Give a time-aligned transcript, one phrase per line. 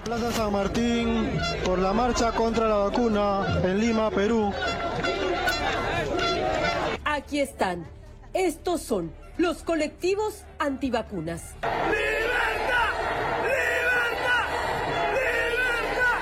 [0.00, 1.30] la Plaza San Martín
[1.64, 4.50] por la marcha contra la vacuna en Lima, Perú.
[7.04, 7.86] Aquí están.
[8.32, 11.54] Estos son los colectivos antivacunas.
[11.62, 12.90] ¡Libertad!
[13.42, 14.46] ¡Libertad!
[15.12, 16.18] ¡Libertad!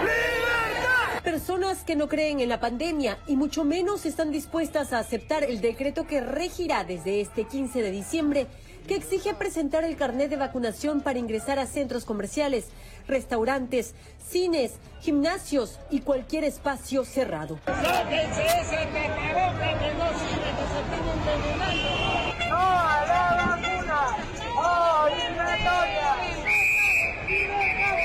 [0.00, 1.22] ¡Libertad!
[1.22, 5.60] Personas que no creen en la pandemia y mucho menos están dispuestas a aceptar el
[5.60, 8.46] decreto que regirá desde este 15 de diciembre
[8.86, 12.66] que exige presentar el carnet de vacunación para ingresar a centros comerciales,
[13.06, 13.94] restaurantes,
[14.28, 17.58] cines, gimnasios y cualquier espacio cerrado.
[17.66, 21.90] ¡Sáquense ese tapaboca que no sirve, que se están envenenando!
[22.48, 24.00] ¡No a la vacuna!
[25.04, 26.10] ¡Obligatoria!
[27.28, 27.96] ¡Libertad!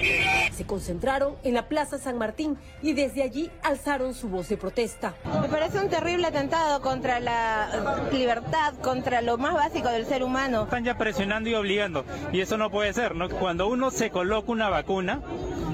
[0.00, 0.47] ¡Libertad!
[0.58, 5.14] Se concentraron en la Plaza San Martín y desde allí alzaron su voz de protesta.
[5.40, 10.64] Me parece un terrible atentado contra la libertad, contra lo más básico del ser humano.
[10.64, 13.28] Están ya presionando y obligando y eso no puede ser, ¿no?
[13.28, 15.20] Cuando uno se coloca una vacuna,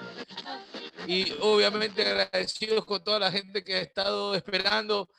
[1.07, 5.09] y obviamente agradecidos con toda la gente que ha estado esperando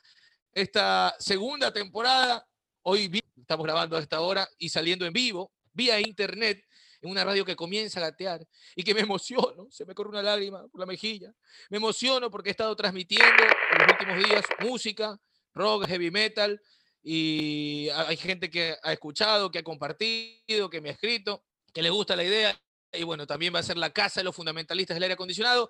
[0.53, 2.45] esta segunda temporada.
[2.83, 6.63] Hoy estamos grabando a esta hora y saliendo en vivo, vía internet,
[7.01, 8.45] en una radio que comienza a gatear
[8.75, 11.33] y que me emociono, se me corre una lágrima por la mejilla.
[11.69, 15.17] Me emociono porque he estado transmitiendo en los últimos días música,
[15.59, 16.59] rock, heavy metal
[17.03, 21.43] y ha- hay gente que ha escuchado, que ha compartido, que me ha escrito,
[21.73, 22.59] que le gusta la idea
[22.91, 25.69] y bueno, también va a ser la casa de los fundamentalistas del aire acondicionado.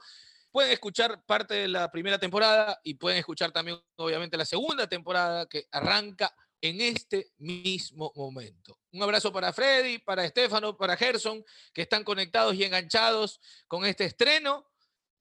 [0.51, 5.45] Pueden escuchar parte de la primera temporada y pueden escuchar también, obviamente, la segunda temporada
[5.47, 8.79] que arranca en este mismo momento.
[8.91, 11.43] Un abrazo para Freddy, para Estefano, para Gerson,
[11.73, 14.65] que están conectados y enganchados con este estreno,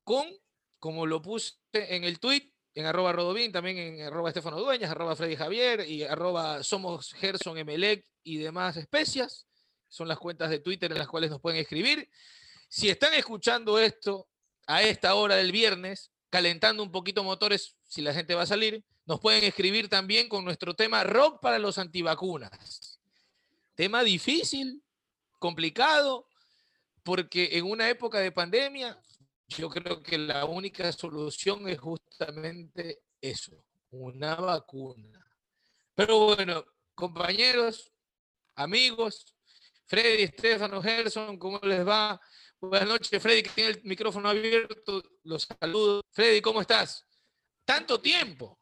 [0.02, 0.26] con,
[0.78, 5.16] como lo puse en el tweet, en arroba Rodobín, también en arroba Estefano Dueñas, arroba
[5.16, 9.46] Freddy Javier y arroba Somos Gerson Emelec y demás especias.
[9.88, 12.08] Son las cuentas de Twitter en las cuales nos pueden escribir.
[12.68, 14.28] Si están escuchando esto
[14.66, 18.84] a esta hora del viernes, calentando un poquito motores, si la gente va a salir,
[19.06, 23.00] nos pueden escribir también con nuestro tema rock para los antivacunas.
[23.74, 24.82] Tema difícil,
[25.38, 26.28] complicado,
[27.02, 29.00] porque en una época de pandemia,
[29.48, 35.24] yo creo que la única solución es justamente eso, una vacuna.
[35.94, 36.64] Pero bueno,
[36.94, 37.90] compañeros,
[38.54, 39.34] amigos,
[39.86, 42.20] Freddy, Estefano, Gerson, ¿cómo les va?
[42.60, 45.02] Buenas noches, Freddy, que tiene el micrófono abierto.
[45.24, 46.02] Los saludo.
[46.10, 47.06] Freddy, ¿cómo estás?
[47.64, 48.58] Tanto tiempo.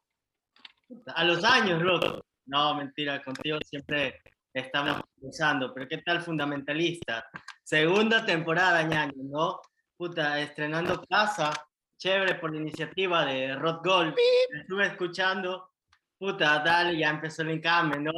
[1.06, 2.24] A los años, loco.
[2.44, 4.20] No, mentira, contigo siempre
[4.52, 5.74] estamos pensando.
[5.74, 7.28] Pero ¿qué tal fundamentalista?
[7.64, 9.60] Segunda temporada, ñaño, ¿no?
[9.96, 11.52] Puta, estrenando casa.
[11.96, 14.14] Chévere por la iniciativa de Rod Gold.
[14.60, 15.70] Estuve escuchando.
[16.18, 18.12] Puta, dale, ya empezó el encame, ¿no?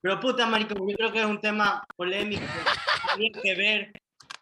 [0.00, 2.42] Pero puta, marico, yo creo que es un tema polémico.
[3.18, 3.92] Hay que ver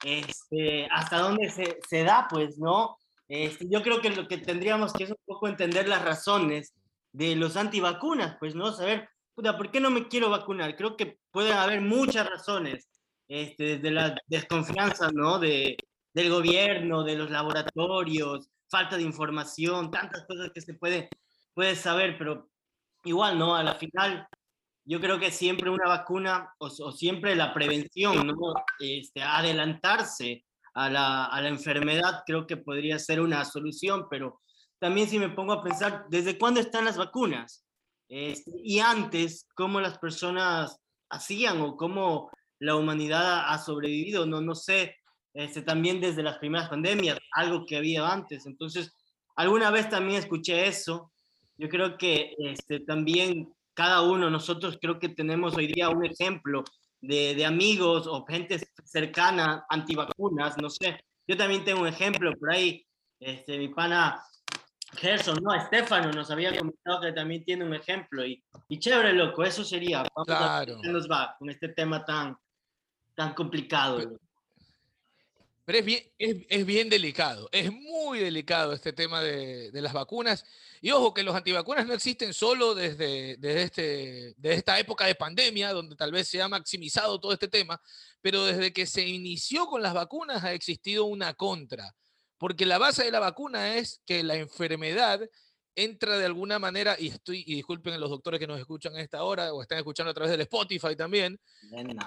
[0.04, 2.96] este, hasta dónde se, se da, pues, ¿no?
[3.26, 6.74] Este, yo creo que lo que tendríamos que es un poco entender las razones
[7.12, 8.72] de los antivacunas, pues, ¿no?
[8.72, 10.76] Saber, puta, ¿por qué no me quiero vacunar?
[10.76, 12.88] Creo que pueden haber muchas razones,
[13.26, 15.40] este, desde la desconfianza, ¿no?
[15.40, 15.76] De,
[16.18, 21.08] del gobierno, de los laboratorios, falta de información, tantas cosas que se puede,
[21.54, 22.50] puede saber, pero
[23.04, 23.54] igual, ¿no?
[23.54, 24.26] A la final,
[24.84, 28.34] yo creo que siempre una vacuna o, siempre la prevención, ¿no?
[28.80, 34.40] Este, adelantarse a la, a la enfermedad creo que podría ser una solución, pero
[34.80, 37.64] también si me pongo a pensar, ¿desde cuándo están las vacunas?
[38.08, 40.80] Este, y antes, ¿cómo las personas
[41.10, 42.28] hacían o cómo
[42.58, 44.26] la humanidad ha sobrevivido?
[44.26, 44.96] No, no sé,
[45.34, 48.46] este, también desde las primeras pandemias, algo que había antes.
[48.46, 48.92] Entonces,
[49.36, 51.12] alguna vez también escuché eso.
[51.56, 56.64] Yo creo que este, también cada uno, nosotros creo que tenemos hoy día un ejemplo
[57.00, 60.98] de, de amigos o gente cercana antivacunas, no sé.
[61.26, 62.84] Yo también tengo un ejemplo por ahí,
[63.20, 64.20] este, mi pana
[64.96, 69.44] Gerson, no, Estefano nos había comentado que también tiene un ejemplo y, y chévere, loco,
[69.44, 69.98] eso sería.
[70.14, 70.44] Vamos Claro.
[70.54, 72.36] a ver qué nos va con este tema tan,
[73.14, 73.98] tan complicado.
[74.00, 74.16] loco.
[75.68, 79.92] Pero es bien, es, es bien delicado, es muy delicado este tema de, de las
[79.92, 80.46] vacunas.
[80.80, 85.14] Y ojo, que los antivacunas no existen solo desde, desde, este, desde esta época de
[85.14, 87.82] pandemia, donde tal vez se ha maximizado todo este tema,
[88.22, 91.94] pero desde que se inició con las vacunas ha existido una contra,
[92.38, 95.20] porque la base de la vacuna es que la enfermedad
[95.74, 99.02] entra de alguna manera, y estoy, y disculpen a los doctores que nos escuchan a
[99.02, 101.38] esta hora o están escuchando a través del Spotify también,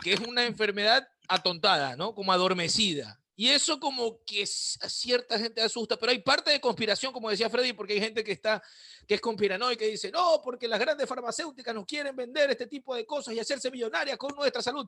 [0.04, 2.16] que es una enfermedad atontada, ¿no?
[2.16, 3.21] Como adormecida.
[3.36, 7.50] Y eso como que a cierta gente asusta, pero hay parte de conspiración, como decía
[7.50, 8.62] Freddy, porque hay gente que está,
[9.08, 12.94] que es conspiranoica y dice, no, porque las grandes farmacéuticas nos quieren vender este tipo
[12.94, 14.86] de cosas y hacerse millonarias con nuestra salud.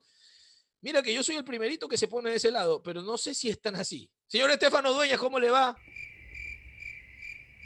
[0.81, 3.33] Mira que yo soy el primerito que se pone de ese lado, pero no sé
[3.33, 4.09] si están así.
[4.27, 5.75] Señor Estefano Dueñas, ¿cómo le va?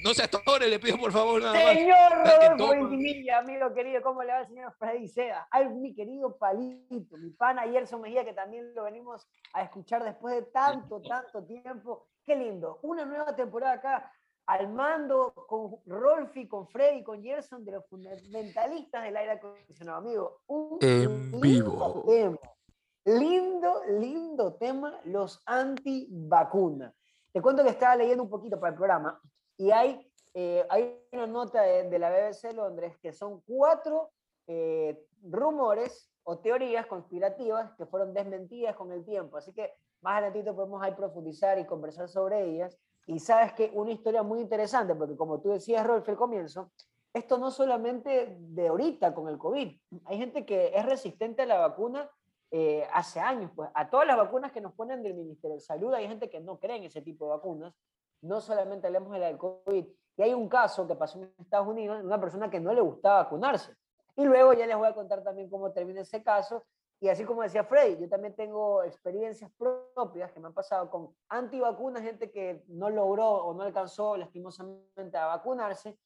[0.04, 1.74] No se atore, le pido por favor nada más.
[1.74, 2.74] Señor que Rodolfo toma.
[2.90, 5.48] Ventimilla, amigo querido, ¿cómo le va el señor Freddy Seda?
[5.50, 10.36] Ay, mi querido Palito, mi pana Yerson Mejía, que también lo venimos a escuchar después
[10.36, 12.08] de tanto, tanto tiempo.
[12.26, 12.80] Qué lindo.
[12.84, 14.12] Una nueva temporada acá
[14.46, 20.42] al mando con Rolfi, con Freddy, con Gerson, de los fundamentalistas del aire acondicionado, amigo.
[20.48, 22.04] Un En lindo vivo.
[22.08, 22.38] tema.
[23.06, 26.94] Lindo, lindo tema, los antivacunas.
[27.34, 29.20] Te cuento que estaba leyendo un poquito para el programa
[29.58, 34.12] y hay, eh, hay una nota de, la BBC Londres que son cuatro
[34.48, 39.38] eh, rumores o teorías conspirativas que fueron desmentidas con el tiempo.
[39.38, 42.78] Así que más adelantito podemos ahí profundizar y conversar sobre ellas.
[43.08, 46.72] Y sabes que una historia muy interesante, porque como tú decías, Rolf, al comienzo,
[47.14, 49.76] esto no solamente de ahorita con el COVID.
[50.06, 52.10] Hay gente que es resistente a la vacuna
[52.52, 53.52] eh, hace años.
[53.56, 56.40] Pues, a todas las vacunas que nos ponen del Ministerio de Salud, hay gente que
[56.40, 57.74] no cree en ese tipo de vacunas.
[58.22, 59.86] No solamente hablemos de la del COVID.
[60.18, 63.24] Y hay un caso que pasó en Estados Unidos una persona que no le gustaba
[63.24, 63.76] vacunarse.
[64.16, 66.64] Y luego ya les voy a contar también cómo termina ese caso.
[67.00, 69.52] Y así como decía Freddy, yo también tengo experiencias
[69.94, 75.16] propias que me han pasado con antivacunas, gente que no logró o no alcanzó lastimosamente
[75.16, 76.00] a vacunarse,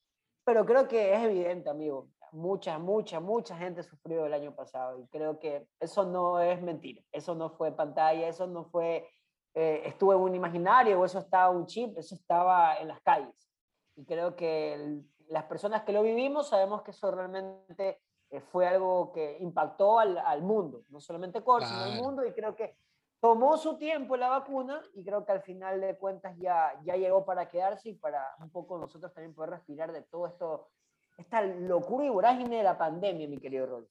[0.44, 2.10] pero creo que es evidente, amigo.
[2.34, 7.02] Mucha, mucha, mucha gente sufrió el año pasado y creo que eso no es mentira.
[7.12, 9.08] Eso no fue pantalla, eso no fue,
[9.54, 13.50] eh, estuvo en un imaginario o eso estaba un chip, eso estaba en las calles.
[13.96, 18.66] Y creo que el- las personas que lo vivimos sabemos que eso realmente eh, fue
[18.68, 22.02] algo que impactó al, al mundo, no solamente Cor, sino al Claro.
[22.04, 22.78] mundo, y creo que
[23.20, 27.26] tomó su tiempo la vacuna y creo que al final de cuentas ya, ya llegó
[27.26, 30.70] para quedarse y para un poco nosotros también poder respirar de todo esto,
[31.18, 33.90] esta locura y vorágine de la pandemia, mi querido Rol.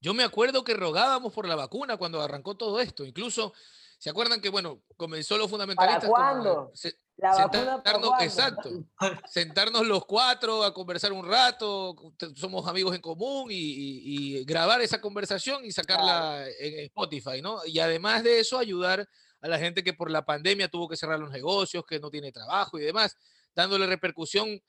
[0.00, 3.04] Yo me acuerdo que rogábamos por la vacuna cuando arrancó todo esto.
[3.04, 3.52] Incluso,
[3.98, 6.04] ¿se acuerdan que, bueno, comenzó los fundamentalistas?
[6.04, 6.70] como, cuándo?
[6.74, 8.24] se- La para sentarnos, cuándo?
[8.24, 8.70] exacto.
[9.28, 11.94] Sentarnos los cuatro a conversar un rato,
[12.36, 17.58] somos amigos en común y, y- y grabar esa conversación y sacarla en Spotify, ¿no?
[17.66, 19.08] Y además de eso, ayudar
[19.40, 22.30] a la gente que por la pandemia tuvo que cerrar los negocios, que no tiene
[22.32, 23.16] trabajo y demás,
[23.54, 24.60] dándole repercusión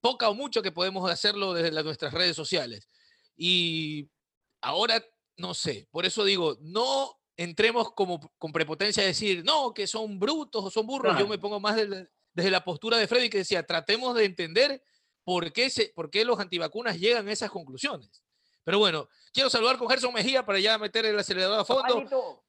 [0.00, 2.88] poca o mucho que podemos hacerlo desde las- nuestras redes sociales.
[3.36, 4.08] Y
[4.60, 5.02] ahora,
[5.36, 10.18] no sé, por eso digo, no entremos como con prepotencia a decir, no, que son
[10.18, 11.14] brutos o son burros.
[11.18, 14.82] Yo me pongo más desde, desde la postura de Freddy que decía, tratemos de entender
[15.24, 18.22] por qué, se, por qué los antivacunas llegan a esas conclusiones.
[18.62, 21.98] Pero bueno, quiero saludar con Gerson Mejía para ya meter el acelerador a fondo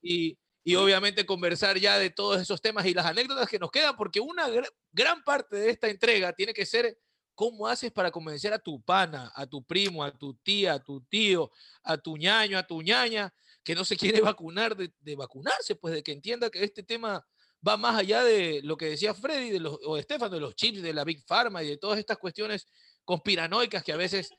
[0.01, 3.95] y, y obviamente conversar ya de todos esos temas y las anécdotas que nos quedan,
[3.97, 6.97] porque una gra- gran parte de esta entrega tiene que ser
[7.33, 11.01] cómo haces para convencer a tu pana, a tu primo, a tu tía, a tu
[11.01, 11.51] tío,
[11.83, 13.33] a tu ñaño, a tu ñaña,
[13.65, 17.25] que no se quiere vacunar, de, vacunarse, pues de que entienda que este tema
[17.67, 20.81] va más allá de lo que decía Freddy de los, o Estefano, de los chips,
[20.81, 22.67] de la Big Pharma y de todas estas cuestiones
[23.03, 24.29] conspiranoicas que a veces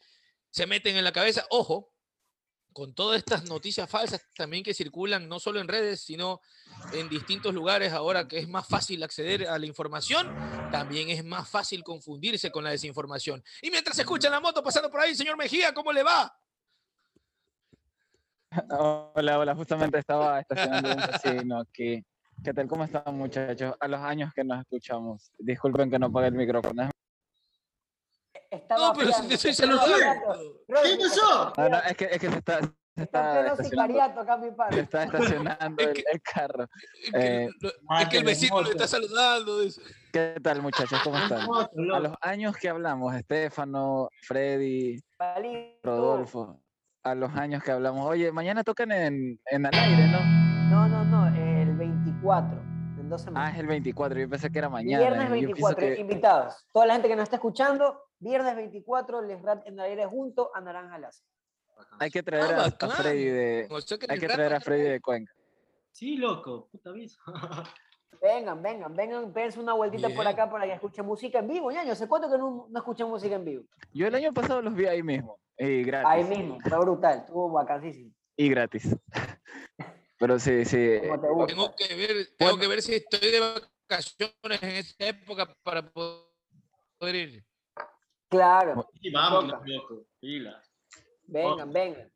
[0.51, 1.45] se meten en la cabeza.
[1.51, 1.93] Ojo,
[2.73, 6.41] con todas estas noticias falsas también que circulan no solo en redes, sino
[6.93, 10.33] en distintos lugares ahora que es más fácil acceder a la información,
[10.71, 13.43] también es más fácil confundirse con la desinformación.
[13.61, 16.39] Y mientras se escucha la moto pasando por ahí, señor Mejía, ¿cómo le va?
[19.15, 22.05] Hola, hola, justamente estaba estacionando un vecino aquí.
[22.45, 22.69] ¿Qué tal?
[22.69, 23.75] ¿Cómo están muchachos?
[23.81, 25.33] A los años que nos escuchamos.
[25.39, 26.89] Disculpen que no apague el micrófono.
[28.51, 30.59] estaba No, pero si te estoy estaba saludando.
[30.67, 31.53] ¿Qué pasó?
[31.57, 34.01] No, no, es que, es que se está, se Está estacionando,
[34.71, 36.65] se está estacionando Es el, que- el carro.
[37.05, 37.49] Es que, Eh,
[38.01, 39.59] es que el vecino le está saludando.
[40.13, 41.01] ¿Qué tal muchachos?
[41.03, 41.41] ¿Cómo están?
[41.51, 45.01] A los años que hablamos, Estefano, Freddy.
[45.83, 46.61] Rodolfo,
[47.07, 48.05] a los años que hablamos.
[48.07, 50.21] Oye, mañana tocan en, en al aire, ¿no?
[50.71, 52.59] No, no, no, el 24,
[52.99, 53.55] en dos Ah, semanas.
[53.55, 54.99] es el 24, yo pensé que era mañana.
[54.99, 56.67] Viernes Yo pienso 24, que- invitados.
[56.73, 60.51] Toda la gente que nos está escuchando, viernes 24, Les Rat en el aire junto
[60.55, 61.23] a Naranja Lazo.
[62.01, 62.89] hay que traer Ah, a.
[62.89, 65.33] Freddy de, O sea que hay que traer a Freddy de Cuenca.
[65.93, 66.91] Sí, loco, puta.
[68.21, 71.93] Vengan, vengan, vengan, péguense una vueltita por acá para que escuchen música en vivo, ñaño.
[71.93, 73.65] ¿Hace cuánto que no, no escuchan música en vivo?
[73.93, 76.09] Yo el año pasado los vi ahí mismo, y gratis.
[76.09, 78.13] Ahí mismo, fue brutal, estuvo bacanísimo.
[78.37, 78.97] Y gratis.
[80.19, 81.01] Pero sí, sí.
[81.47, 87.15] Tengo que ver, tengo que ver si estoy de vacaciones en esa época para poder
[87.15, 87.45] ir.
[88.29, 90.07] Claro, Sí, vámonos, loco.
[90.21, 90.61] Pila.
[91.27, 92.11] Vengan, vengan.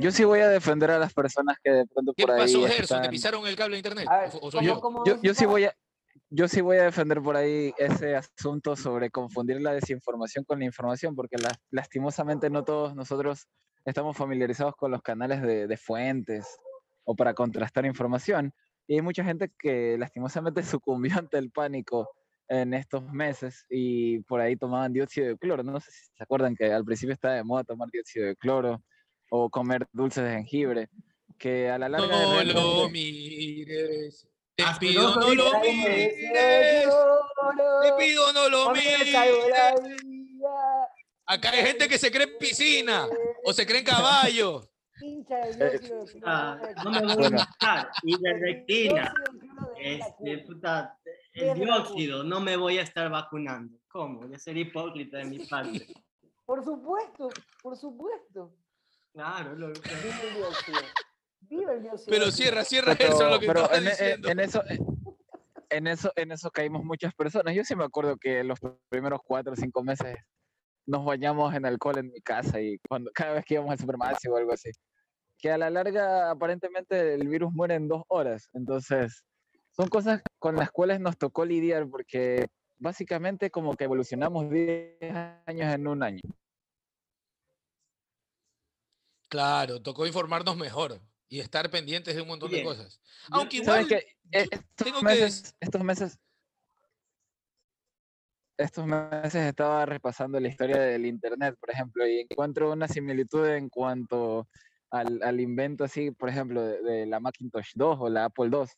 [0.00, 2.60] Yo sí voy a defender a las personas que de pronto ¿Qué por ahí pasó,
[2.66, 2.76] Gerson?
[2.76, 4.06] ¿Te están- pisaron el cable de internet?
[4.08, 5.20] Ver, ¿O- o soy ¿cómo- yo?
[5.22, 5.74] yo, sí voy a
[6.30, 10.64] yo sí voy a defender por ahí ese asunto sobre confundir la desinformación con la
[10.64, 13.46] información, porque la- lastimosamente no todos nosotros
[13.84, 16.58] estamos familiarizados con los canales de, de fuentes
[17.04, 18.52] o para contrastar información.
[18.88, 22.08] Y hay mucha gente que lastimosamente sucumbió ante el pánico
[22.48, 25.62] en estos meses y por ahí tomaban dióxido de cloro.
[25.62, 28.82] No sé si se acuerdan que al principio estaba de moda tomar dióxido de cloro
[29.30, 30.88] o comer dulces de jengibre,
[31.38, 32.06] que a la larga...
[32.06, 34.28] No lo mires.
[34.54, 36.14] Te pido no lo mires.
[37.82, 39.14] Te pido no lo mires.
[41.26, 43.06] Acá hay gente que se cree en piscina
[43.44, 44.62] o se cree en caballo.
[46.24, 47.90] Ah, no me voy a matar.
[49.78, 50.98] Este, puta,
[51.36, 53.78] el dióxido, no me voy a estar vacunando.
[53.88, 54.26] ¿Cómo?
[54.26, 55.86] De ser hipócrita de mi parte.
[56.44, 57.28] Por supuesto,
[57.62, 58.54] por supuesto.
[59.12, 59.80] Claro, loco.
[59.82, 60.78] Viva el dióxido.
[61.40, 62.10] Viva el dióxido.
[62.10, 64.28] Pero cierra, cierra Pero, eso lo que pero en, diciendo.
[64.28, 64.62] en eso,
[65.70, 67.54] en eso, en eso caímos muchas personas.
[67.54, 70.16] Yo sí me acuerdo que los primeros cuatro o cinco meses
[70.86, 74.34] nos bañamos en alcohol en mi casa y cuando cada vez que íbamos al supermercado
[74.34, 74.70] o algo así.
[75.38, 78.48] Que a la larga aparentemente el virus muere en dos horas.
[78.54, 79.24] Entonces,
[79.76, 85.14] son cosas con las cuales nos tocó lidiar porque básicamente como que evolucionamos 10
[85.44, 86.22] años en un año.
[89.28, 93.00] Claro, tocó informarnos mejor y estar pendientes de un montón de cosas.
[93.30, 94.02] Aunque ¿Saben igual?
[94.32, 96.18] Eh, yo estos tengo que meses, estos meses,
[98.56, 103.68] estos meses estaba repasando la historia del internet, por ejemplo, y encuentro una similitud en
[103.68, 104.48] cuanto
[104.90, 108.70] al, al invento así, por ejemplo, de, de la Macintosh 2 o la Apple 2.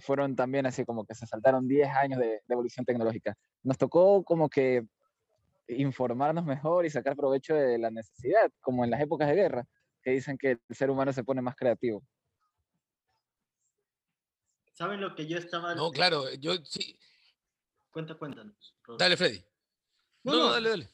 [0.00, 3.36] Fueron también así como que se saltaron 10 años de, de evolución tecnológica.
[3.62, 4.86] Nos tocó como que
[5.68, 9.66] informarnos mejor y sacar provecho de la necesidad, como en las épocas de guerra,
[10.02, 12.02] que dicen que el ser humano se pone más creativo.
[14.72, 15.74] ¿Sabes lo que yo estaba...
[15.74, 16.98] no, claro, yo sí.
[17.90, 18.74] Cuenta, cuéntanos.
[18.98, 19.44] Dale, Freddy.
[20.24, 20.52] No, No, no, no.
[20.52, 20.88] dale, dale.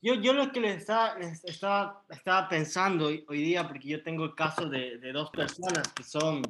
[0.00, 4.02] Yo, yo lo que les estaba, les estaba, estaba pensando hoy, hoy día, porque yo
[4.02, 6.42] tengo el caso de, de dos personas que son,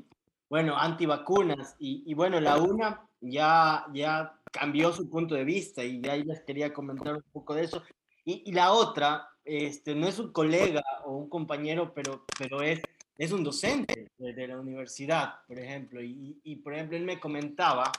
[0.49, 6.01] bueno, antivacunas, y, y bueno, la una ya, ya cambió su punto de vista y
[6.09, 7.83] ahí les quería comentar un poco de eso.
[8.25, 12.81] Y, la otra, este, no es un colega o un compañero, pero, pero es,
[13.19, 16.03] es un docente de, de la universidad, por ejemplo.
[16.03, 17.93] Y, y, por ejemplo, él me comentaba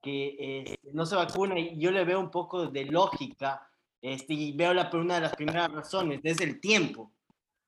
[0.00, 3.68] que este, no se vacuna y yo le veo un poco de lógica
[4.00, 7.12] este, y veo la, una de las primeras razones, es el tiempo.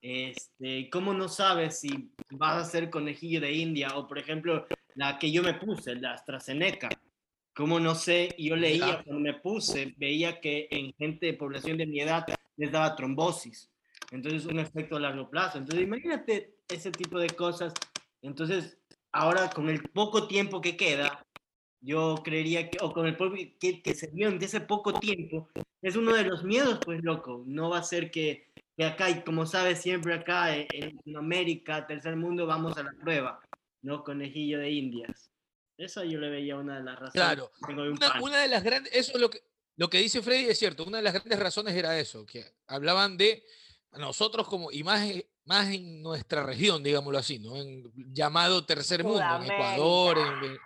[0.02, 5.19] Este, ¿Cómo no sabes si vas a ser conejillo de India o, por ejemplo, la
[5.19, 6.88] que yo me puse, la AstraZeneca?
[7.54, 8.35] ¿Cómo no sé?
[8.38, 12.25] Yo leía, cuando me puse, veía que en gente de población de mi edad
[12.57, 13.71] les daba trombosis.
[14.11, 15.59] Entonces, un efecto a largo plazo.
[15.59, 17.75] Entonces, imagínate ese tipo de cosas.
[18.23, 18.78] Entonces,
[19.12, 21.26] ahora con el poco tiempo que queda,
[21.80, 25.49] yo creería que, o con el poco que, que se vio en ese poco tiempo,
[25.83, 27.42] es uno de los miedos, pues loco.
[27.47, 28.49] No va a ser que,
[28.81, 32.93] que acá, y como sabes, siempre acá en, en Latinoamérica, tercer mundo, vamos a la
[32.99, 33.39] prueba,
[33.83, 34.03] ¿no?
[34.03, 35.31] Conejillo de Indias.
[35.77, 37.13] Eso yo le veía una de las razones.
[37.13, 37.51] Claro.
[37.61, 39.41] que tengo de un Una, de las grandes, eso es lo que,
[39.77, 43.19] lo que dice Freddy es cierto, una de las grandes razones era eso, que hablaban
[43.19, 43.45] de
[43.99, 47.57] nosotros como, y más, eh, más en nuestra región, digámoslo así, ¿no?
[47.57, 47.85] En
[48.15, 50.59] llamado tercer mundo, en Ecuador, en,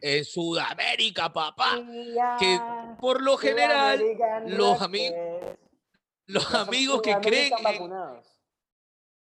[0.00, 1.78] en Sudamérica, papá,
[2.40, 2.58] que
[3.00, 4.02] por lo general
[4.48, 5.14] los, ami-
[6.32, 7.90] los amigos que creen en-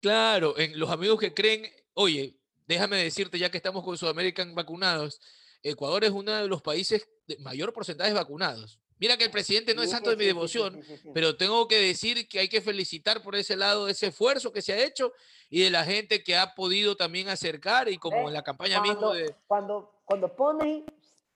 [0.01, 5.21] Claro, en los amigos que creen, oye, déjame decirte ya que estamos con Sudamerican vacunados,
[5.63, 8.79] Ecuador es uno de los países de mayor porcentaje vacunados.
[9.01, 10.81] Mira que el presidente no es santo de mi devoción,
[11.15, 14.73] pero tengo que decir que hay que felicitar por ese lado ese esfuerzo que se
[14.73, 15.13] ha hecho
[15.49, 18.99] y de la gente que ha podido también acercar y como en la campaña mismo
[19.01, 20.85] Cuando, de cuando, cuando pone,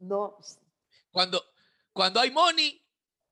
[0.01, 0.37] no,
[1.13, 1.45] cuando
[1.93, 2.82] cuando hay money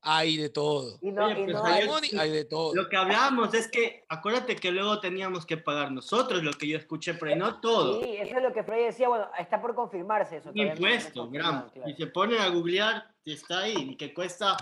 [0.03, 0.97] hay de todo.
[1.01, 2.73] y no, Oye, y pues, no hay money hay de todo.
[2.73, 6.77] Lo que hablábamos es que, acuérdate que luego teníamos que pagar nosotros lo que yo
[6.77, 8.01] escuché, pero no todo.
[8.01, 10.51] Sí, eso es lo que Freddy decía, bueno, está por confirmarse eso.
[10.53, 11.69] No- no impuesto, gran.
[11.69, 11.89] claro.
[11.89, 14.57] Y se ponen a googlear, y está ahí, y que cuesta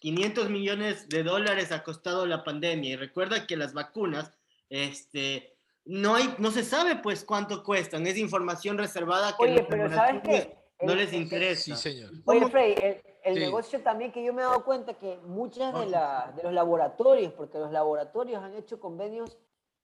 [0.00, 2.90] 500 millones de dólares ha costado la pandemia.
[2.90, 4.30] Y recuerda que las vacunas,
[4.68, 9.90] este, no hay, no se sabe pues cuánto cuestan, es información reservada que Oye, pero
[9.90, 10.56] ¿sabes qué?
[10.82, 11.62] no El- les el- interesa.
[11.62, 12.10] Sí, señor.
[12.26, 13.40] Oye, Frey, el, el Sí.
[13.40, 17.32] negocio también que yo me he dado cuenta que muchas de, la- de los laboratorios,
[17.32, 19.38] porque los laboratorios han hecho convenios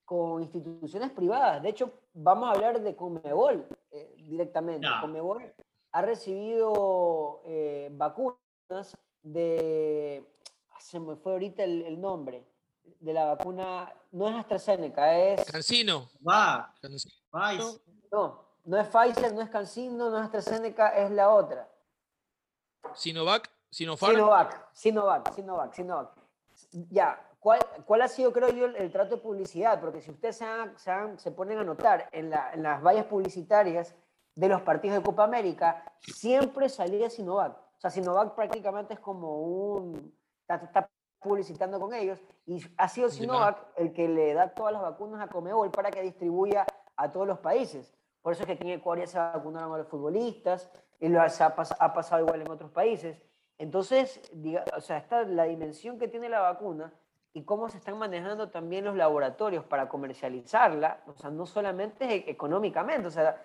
[0.05, 1.63] con instituciones privadas.
[1.63, 4.87] De hecho, vamos a hablar de Comebol eh, directamente.
[4.87, 5.01] Ya.
[5.01, 5.53] Comebol
[5.93, 10.25] ha recibido eh, vacunas de...
[10.73, 12.45] ah, Se me fue ahorita el, el nombre
[13.01, 13.93] de la vacuna.
[14.13, 15.45] No es AstraZeneca, es...
[15.51, 16.09] Cancino.
[16.27, 17.15] Va, Cancino.
[18.11, 21.69] No, no es Pfizer, no es CanSino, no es AstraZeneca, es la otra.
[22.95, 23.51] Sinovac.
[23.71, 24.15] Sinopharm.
[24.15, 26.09] Sinovac, Sinovac, Sinovac, Sinovac.
[26.91, 29.81] Ya, ¿cuál, cuál ha sido, creo yo, el, el trato de publicidad?
[29.81, 32.83] Porque si ustedes se, han- se, han- se ponen a notar en, la- en las
[32.83, 33.95] vallas publicitarias
[34.35, 37.57] de los partidos de Copa América, siempre salía Sinovac.
[37.57, 40.15] O sea, Sinovac prácticamente es como un...
[40.41, 40.91] Está, está
[41.21, 45.29] publicitando con ellos y ha sido Sinovac el que le da todas las vacunas a
[45.29, 46.65] Comebol para que distribuya
[46.97, 47.93] a todos los países.
[48.23, 51.21] Por eso es que aquí en Ecuador ya se vacunaron a los futbolistas y lo
[51.23, 53.21] ha, se ha, pas- ha pasado igual en otros países.
[53.59, 56.93] Entonces, diga, o sea, está la dimensión que tiene la vacuna
[57.33, 62.31] y cómo se están manejando también los laboratorios para comercializarla, o sea, no solamente e-
[62.31, 63.43] económicamente, o sea,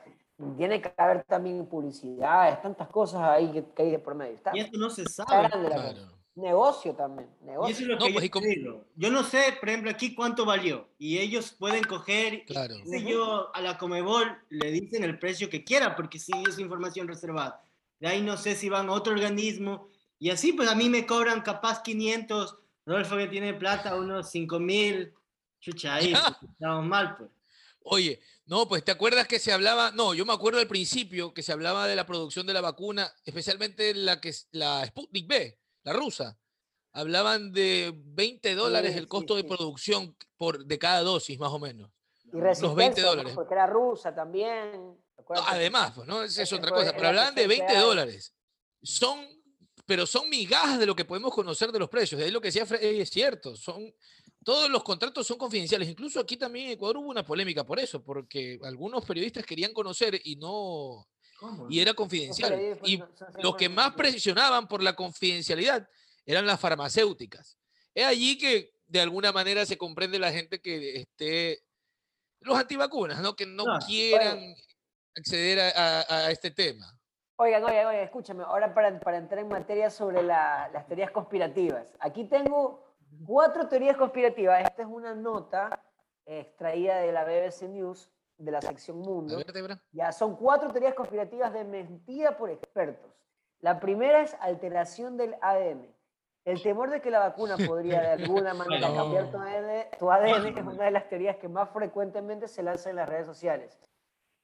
[0.57, 4.33] tiene que haber también publicidades, tantas cosas ahí que, que hay de por medio.
[4.35, 5.49] Está, Y esto no se sabe.
[5.49, 6.01] Claro.
[6.35, 8.85] Negocio también, Y eso es lo No, que pues, yo y como- digo.
[8.95, 10.89] Yo no sé, por ejemplo, aquí cuánto valió.
[10.97, 12.75] Y ellos pueden coger, y, Claro.
[12.85, 17.07] sé yo, a la Comebol le dicen el precio que quiera, porque sí es información
[17.07, 17.63] reservada.
[17.99, 19.89] De ahí no sé si van a otro organismo.
[20.17, 22.57] Y así, pues a mí me cobran capaz 500.
[22.85, 25.13] Rodolfo que tiene plata, unos 5000.
[25.61, 27.29] Chucha, ahí estamos mal, pues.
[27.85, 31.43] Oye, no, pues te acuerdas que se hablaba, no, yo me acuerdo al principio que
[31.43, 35.57] se hablaba de la producción de la vacuna, especialmente la que es la Sputnik B,
[35.83, 36.37] la rusa.
[36.93, 39.47] Hablaban de 20 dólares Sí, el sí, costo de sí.
[39.47, 41.89] producción por, de cada dosis, más o menos.
[42.25, 43.09] Y Los 20 resistencia, ¿no?
[43.09, 43.33] dólares.
[43.35, 44.97] porque era rusa también.
[45.29, 46.23] No, además, pues, ¿no?
[46.23, 47.87] Esa es Ese otra cosa, pero hablaban de 20 antecedente.
[47.87, 48.33] dólares.
[48.81, 49.25] Son,
[49.85, 52.19] pero son migajas de lo que podemos conocer de los precios.
[52.19, 53.55] De ahí lo que decía Freddy es cierto.
[53.55, 53.91] Son,
[54.43, 55.87] todos los contratos son confidenciales.
[55.89, 60.19] Incluso aquí también en Ecuador hubo una polémica por eso, porque algunos periodistas querían conocer
[60.23, 61.07] y no,
[61.43, 61.67] ¿Cómo?
[61.69, 62.77] y era confidencial.
[62.85, 63.03] Y
[63.41, 65.87] los que más presionaban por la confidencialidad
[66.25, 67.57] eran las farmacéuticas.
[67.93, 71.59] Es allí que de alguna manera se comprende la gente que esté,
[72.39, 73.35] los antivacunas, ¿no?
[73.35, 74.39] Que no quieran
[75.17, 76.97] acceder a, a- a este tema.
[77.35, 81.93] Oigan, oigan, oigan, escúchame, ahora para, para entrar en materia sobre la- las teorías conspirativas.
[81.99, 84.63] Aquí tengo cuatro teorías conspirativas.
[84.63, 85.83] Esta es una nota
[86.25, 89.37] extraída de la BBC News, de la sección Mundo.
[89.91, 93.11] Ya, son cuatro teorías conspirativas desmentidas por expertos.
[93.61, 95.87] La primera es alteración del ADN.
[96.45, 98.95] El temor de que la vacuna podría de alguna manera No.
[98.95, 102.89] cambiar tu ADN, tu ADN es una de las teorías que más frecuentemente se lanza
[102.89, 103.79] en las redes sociales.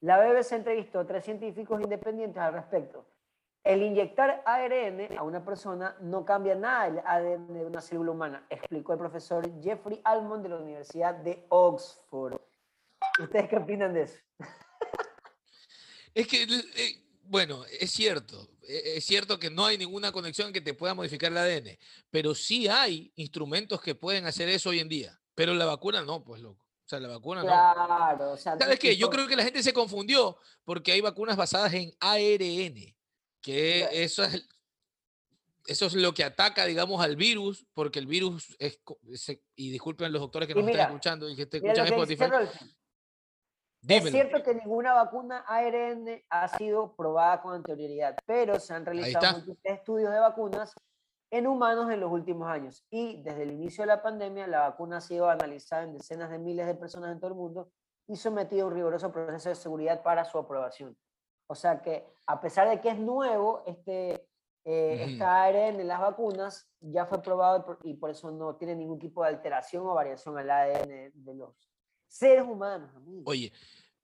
[0.02, 3.04] La BBC entrevistó a tres científicos independientes al respecto.
[3.66, 8.46] El inyectar ARN a una persona no cambia nada el ADN de una célula humana,
[8.50, 12.40] explicó el profesor Jeffrey Almond de la Universidad de Oxford.
[13.20, 14.16] ¿Ustedes qué opinan de eso?
[16.14, 18.50] Es que, eh, bueno, es cierto.
[18.68, 21.78] eh, Es cierto que no hay ninguna conexión que te pueda modificar el ADN,
[22.10, 25.20] pero sí hay instrumentos que pueden hacer eso hoy en día.
[25.36, 26.66] Pero la vacuna no, pues loco.
[26.86, 27.48] O sea, la vacuna no.
[27.48, 28.98] Claro, o sea, ¿Sabes qué?
[28.98, 32.96] Yo creo que la gente se confundió porque hay vacunas basadas en ARN,
[33.42, 34.48] que eso es,
[35.68, 38.80] eso es lo que ataca, digamos, al virus, porque el virus es,
[39.56, 42.00] y disculpen los doctores que nos mira, están escuchando y que te Mira escuchan en
[42.00, 42.72] lo que dice Spotify,
[43.82, 43.96] Rolfi.
[43.96, 44.12] Es dímelo.
[44.30, 50.12] cierto que ninguna vacuna ARN ha sido probada con anterioridad, pero se han realizado estudios
[50.12, 50.74] de vacunas
[51.32, 52.86] en humanos en los últimos años.
[52.90, 56.40] Y desde el inicio de la pandemia, la vacuna ha sido analizada en decenas de
[56.40, 57.72] miles de personas en todo el mundo
[58.08, 60.98] y sometida a un riguroso proceso de seguridad para su aprobación.
[61.48, 64.28] O sea que, a pesar de que es nuevo, este,
[64.66, 65.12] eh, Ujú.
[65.12, 69.24] esta ARN en las vacunas ya fue probado y por eso no tiene ningún tipo
[69.24, 71.69] de alteración o variación al ADN de los
[72.10, 72.90] seres humanos.
[72.96, 73.24] amigos.
[73.26, 73.54] Oye,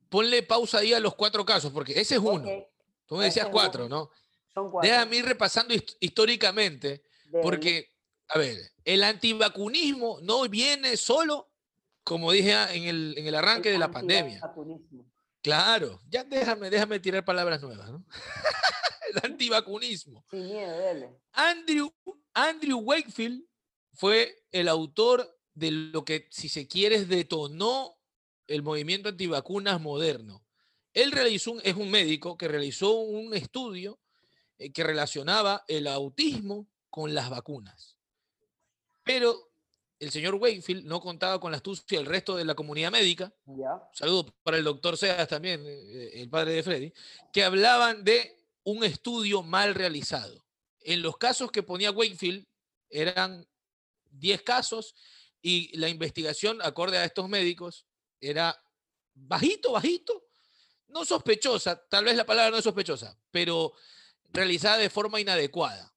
[0.09, 2.45] ponle pausa ahí a los cuatro casos, porque ese es uno.
[3.05, 3.95] Tú me decías cuatro, uno.
[3.97, 4.11] ¿no?
[4.53, 4.89] Son cuatro.
[4.89, 7.03] Déjame ir repasando hist- históricamente,
[7.41, 7.91] porque,
[8.29, 11.51] a ver, el antivacunismo no viene solo,
[12.03, 14.39] como dije en el, en el arranque de la pandemia.
[15.41, 18.03] Claro, ya déjame, déjame tirar palabras nuevas, ¿no?
[19.13, 20.25] el antivacunismo.
[20.31, 21.09] Sin miedo, dele.
[21.33, 21.93] Andrew,
[22.33, 23.43] Andrew Wakefield
[23.93, 27.97] fue el autor de lo que, si se quiere, detonó
[28.47, 30.43] el movimiento antivacunas moderno.
[30.93, 33.99] Él realizó, un- es un médico que realizó un estudio
[34.57, 37.97] eh, que relacionaba el autismo con las vacunas.
[39.03, 39.51] Pero
[39.99, 43.33] el señor Wakefield no contaba con la astucia del resto de la comunidad médica.
[43.45, 43.81] Ya.
[43.93, 46.93] Saludos para el doctor Seas también, eh, el padre de Freddy,
[47.31, 50.43] que hablaban de un estudio mal realizado.
[50.81, 52.45] En los casos que ponía Wakefield
[52.89, 53.47] eran
[54.11, 54.95] 10 casos
[55.47, 57.85] y la investigación, acorde a estos médicos,
[58.19, 58.59] era
[59.13, 60.25] bajito, bajito,
[60.87, 63.73] no sospechosa, tal vez la palabra no es sospechosa, pero
[64.33, 65.93] realizada de forma inadecuada.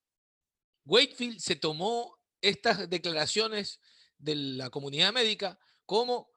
[0.84, 3.80] Wakefield se tomó estas declaraciones
[4.18, 6.28] de la comunidad médica como,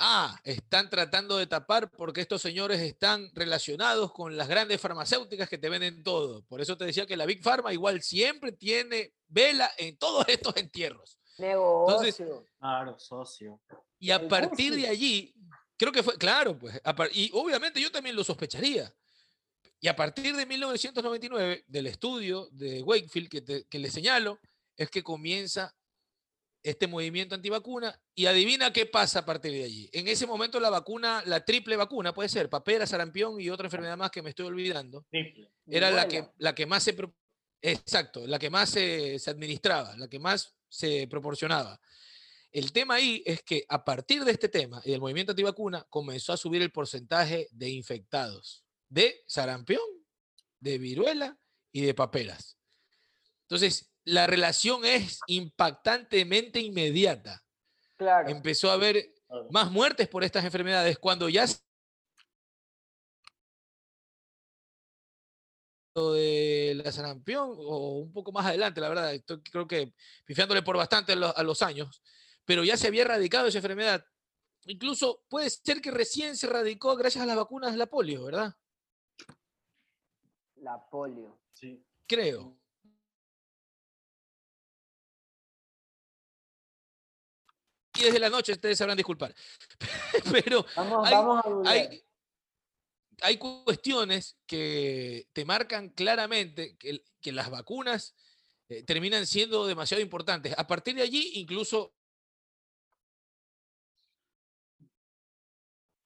[0.00, 5.58] ah, están tratando de tapar porque estos señores están relacionados con las grandes farmacéuticas que
[5.58, 6.42] te venden todo.
[6.46, 10.56] Por eso te decía que la Big Pharma igual siempre tiene vela en todos estos
[10.56, 11.19] entierros.
[11.40, 12.46] Negocio.
[12.58, 13.60] Claro, socio.
[13.98, 15.34] Y a partir de allí,
[15.76, 16.80] creo que fue, claro, pues,
[17.12, 18.92] y obviamente yo también lo sospecharía.
[19.80, 24.38] Y a partir de 1999, del estudio de Wakefield que, te- que le señalo,
[24.76, 25.74] es que comienza
[26.62, 29.88] este movimiento antivacuna y adivina qué pasa a partir de allí.
[29.94, 33.96] En ese momento la vacuna, la triple vacuna, puede ser papera, sarampión y otra enfermedad
[33.96, 35.50] más que me estoy olvidando, Triple.
[35.66, 36.94] era la que, la que más se...
[37.62, 41.78] Exacto, la que más se, se administraba, la que más se proporcionaba.
[42.50, 46.32] El tema ahí es que a partir de este tema y del movimiento antivacuna comenzó
[46.32, 49.80] a subir el porcentaje de infectados de sarampión,
[50.58, 51.38] de viruela
[51.72, 52.58] y de paperas.
[53.42, 57.44] Entonces, la relación es impactantemente inmediata.
[57.96, 58.28] Claro.
[58.28, 59.14] Empezó a haber
[59.50, 61.46] más muertes por estas enfermedades cuando ya
[65.94, 69.92] de la sarampión o un poco más adelante, la verdad, estoy- creo que
[70.24, 72.00] pifiándole por bastante a los, a los años,
[72.44, 74.04] pero ya se había erradicado esa enfermedad.
[74.66, 78.54] Incluso puede ser que recién se erradicó gracias a las vacunas de la polio, ¿verdad?
[80.56, 81.40] La polio.
[81.54, 81.84] Sí.
[82.06, 82.56] Creo.
[87.98, 89.34] Y desde la noche ustedes sabrán disculpar.
[90.32, 92.02] Pero Vamos, hay, vamos a hay,
[93.22, 98.14] hay cuestiones que te marcan claramente que, las vacunas
[98.68, 100.54] eh, terminan siendo demasiado importantes.
[100.56, 101.94] A partir de allí, incluso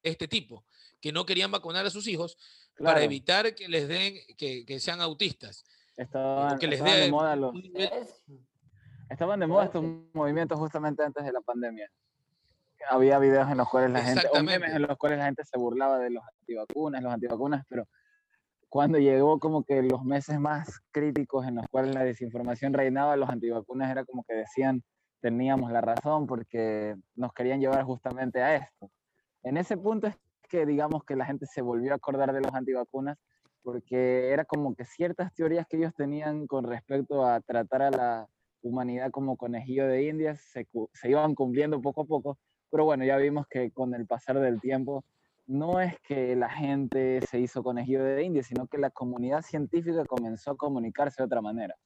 [0.03, 0.64] este tipo,
[1.00, 2.37] que no querían vacunar a sus hijos
[2.79, 5.64] para evitar que les den, que, que sean autistas.
[5.96, 7.55] Estaban, que les estaban de moda los,
[9.09, 11.90] estaban de moda estos movimientos justamente antes de la pandemia.
[12.88, 15.58] Había videos en los cuales la gente, o memes en los cuales la gente se
[15.58, 17.86] burlaba de los antivacunas, los antivacunas, pero
[18.68, 23.28] cuando llegó como que los meses más críticos en los cuales la desinformación reinaba, los
[23.28, 24.82] antivacunas era como que decían
[25.20, 28.90] teníamos la razón porque nos querían llevar justamente a esto.
[29.42, 30.16] En ese punto es
[30.50, 33.16] que digamos que la gente se volvió a acordar de los antivacunas
[33.62, 38.26] porque era como que ciertas teorías que ellos tenían con respecto a tratar a la
[38.60, 42.38] humanidad como conejillo de indias se, se iban cumpliendo poco a poco,
[42.74, 45.04] pero bueno, ya vimos que con el pasar del tiempo
[45.46, 50.04] no es que la gente se hizo conejillo de indias, sino que la comunidad científica
[50.04, 51.76] comenzó a comunicarse de otra manera.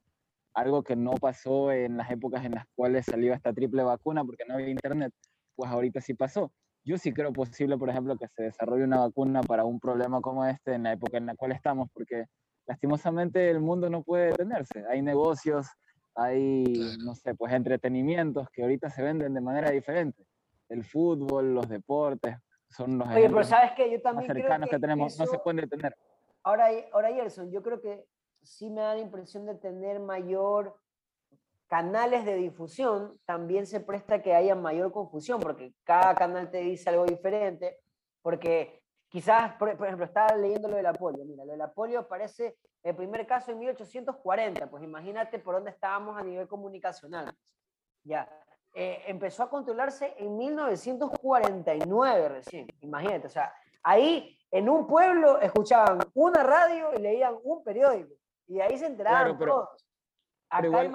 [0.55, 4.44] Algo que no pasó en las épocas en las cuales salió esta triple vacuna porque
[4.48, 5.12] no había internet,
[5.55, 6.53] pues ahorita sí pasó.
[6.87, 10.46] Yo sí creo posible, por ejemplo, que se desarrolle una vacuna para un problema como
[10.46, 12.24] este en la época en la cual estamos, porque
[12.66, 14.87] lastimosamente el mundo no puede detenerse.
[14.88, 15.66] Hay negocios,
[16.14, 16.64] hay,
[17.05, 20.24] no sé, pues entretenimientos que ahorita se venden de manera diferente.
[20.68, 22.37] El fútbol, los deportes,
[22.68, 23.90] son los Oye, pero ¿sabes qué?
[23.90, 25.96] Yo más también creo cercanos que, que tenemos, no se pueden detener.
[26.42, 28.04] Ahora, ahora Gerson, yo creo que
[28.42, 30.78] sí me da la impresión de tener mayor
[31.68, 36.88] canales de difusión, también se presta que haya mayor confusión, porque cada canal te dice
[36.88, 37.78] algo diferente,
[38.22, 41.70] porque quizás, por, por ejemplo, estaba leyendo lo de la polio, mira, lo de la
[41.72, 47.31] polio aparece el primer caso en 1840, pues imagínate por dónde estábamos a nivel comunicacional.
[48.02, 48.26] Ya,
[48.74, 53.52] Eh, empezó a controlarse en 1949 recién, imagínate, o sea,
[53.83, 58.14] ahí en un pueblo escuchaban una radio y leían un periódico,
[58.46, 59.85] y ahí se enteraban Claro, pero- todos.
[60.50, 60.92] Acá, igual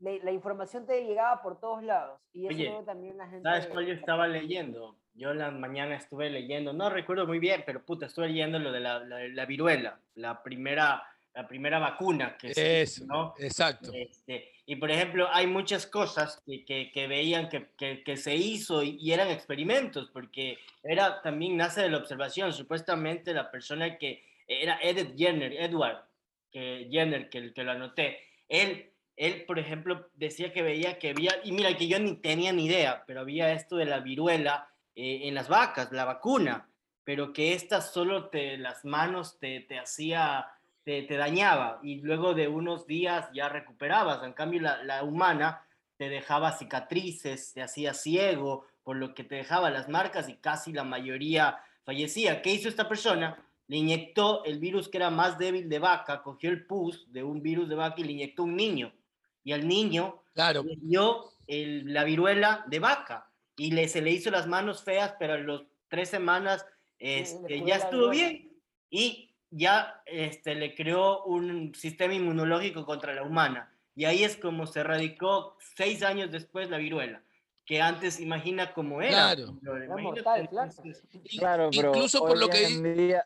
[0.00, 3.42] la- la- información te llegaba por todos lados, y eso Oye, también la gente...
[3.42, 4.96] ¿Sabes cuál yo estaba leyendo?
[5.14, 8.80] Yo la mañana estuve leyendo, no recuerdo muy bien, pero puta, estuve leyendo lo de
[8.80, 11.02] la, la- la viruela, la primera,
[11.34, 13.34] la primera vacuna que se Eso, ¿no?
[13.38, 13.90] exacto.
[13.92, 17.68] Este, y por ejemplo, hay muchas cosas que, que, que veían que,
[18.04, 22.52] que, se hizo y, y eran experimentos, porque era también nace de la observación.
[22.52, 26.04] Supuestamente la persona que era Edith Jenner, Edward
[26.52, 31.32] que, Jenner, que, que lo anoté, él, él, por ejemplo, decía que veía que había,
[31.42, 35.22] y mira que yo ni tenía ni idea, pero había esto de la viruela eh,
[35.24, 36.68] en las vacas, la vacuna,
[37.02, 40.46] pero que esta solo te, las manos te, te hacía
[40.84, 44.22] te, te dañaba y luego de unos días ya recuperabas.
[44.22, 45.66] En cambio, la, la humana
[45.96, 50.72] te dejaba cicatrices, te hacía ciego, por lo que te dejaba las marcas y casi
[50.72, 52.42] la mayoría fallecía.
[52.42, 53.38] ¿Qué hizo esta persona?
[53.66, 57.40] Le inyectó el virus que era más débil de vaca, cogió el pus de un
[57.42, 58.92] virus de vaca y le inyectó a un niño.
[59.42, 60.62] Y al niño Claro.
[60.64, 65.14] le dio el- la viruela de vaca y le, se le hizo las manos feas,
[65.18, 66.66] pero a los tres semanas
[66.98, 68.50] este, ya estuvo bien
[68.90, 73.72] y ya este, le creó un sistema inmunológico contra la humana.
[73.94, 77.22] Y ahí es como se erradicó seis años después la viruela,
[77.64, 79.34] que antes imagina cómo era.
[79.36, 79.58] Claro.
[80.00, 80.50] mortal,
[81.40, 83.24] pero Incluso por hoy lo que en día,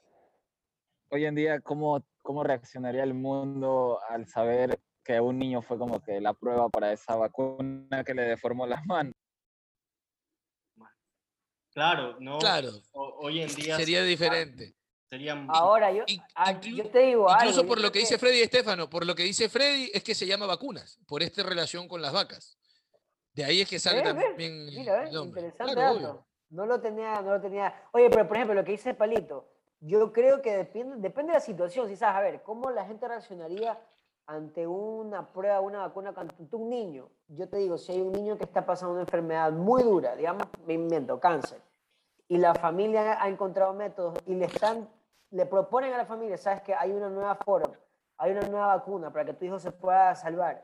[1.10, 6.02] hoy en día, ¿cómo, cómo reaccionaría el mundo al saber que un niño fue como
[6.02, 9.14] que la prueba para esa vacuna que le deformó las manos?
[11.72, 12.38] Claro, ¿no?
[12.38, 12.70] Claro.
[12.92, 14.74] O- hoy en día Sería diferente.
[15.08, 17.42] Sería muy- Ahora, yo, ah, yo te digo algo.
[17.50, 20.26] Incluso por lo que dice Freddy Estefano, por lo que dice Freddy es que se
[20.26, 22.58] llama vacunas, por esta relación con las vacas.
[23.32, 26.26] De ahí es que sale también Mira, interesante Claro, dato.
[26.50, 27.74] No lo tenía, no lo tenía.
[27.92, 29.48] Oye, pero por ejemplo, lo que dice Palito,
[29.80, 31.88] yo creo que depende, depende de la situación.
[31.88, 33.78] Si sabes, a ver, ¿cómo la gente reaccionaría
[34.26, 37.10] ante una prueba, una vacuna ante un niño?
[37.28, 40.44] Yo te digo, si hay un niño que está pasando una enfermedad muy dura, digamos,
[40.66, 41.60] me invento, cáncer,
[42.26, 44.88] y la familia ha encontrado métodos y le están,
[45.30, 47.78] le proponen a la familia, sabes que hay una nueva forma,
[48.16, 50.62] hay una nueva vacuna para que tu hijo se pueda salvar.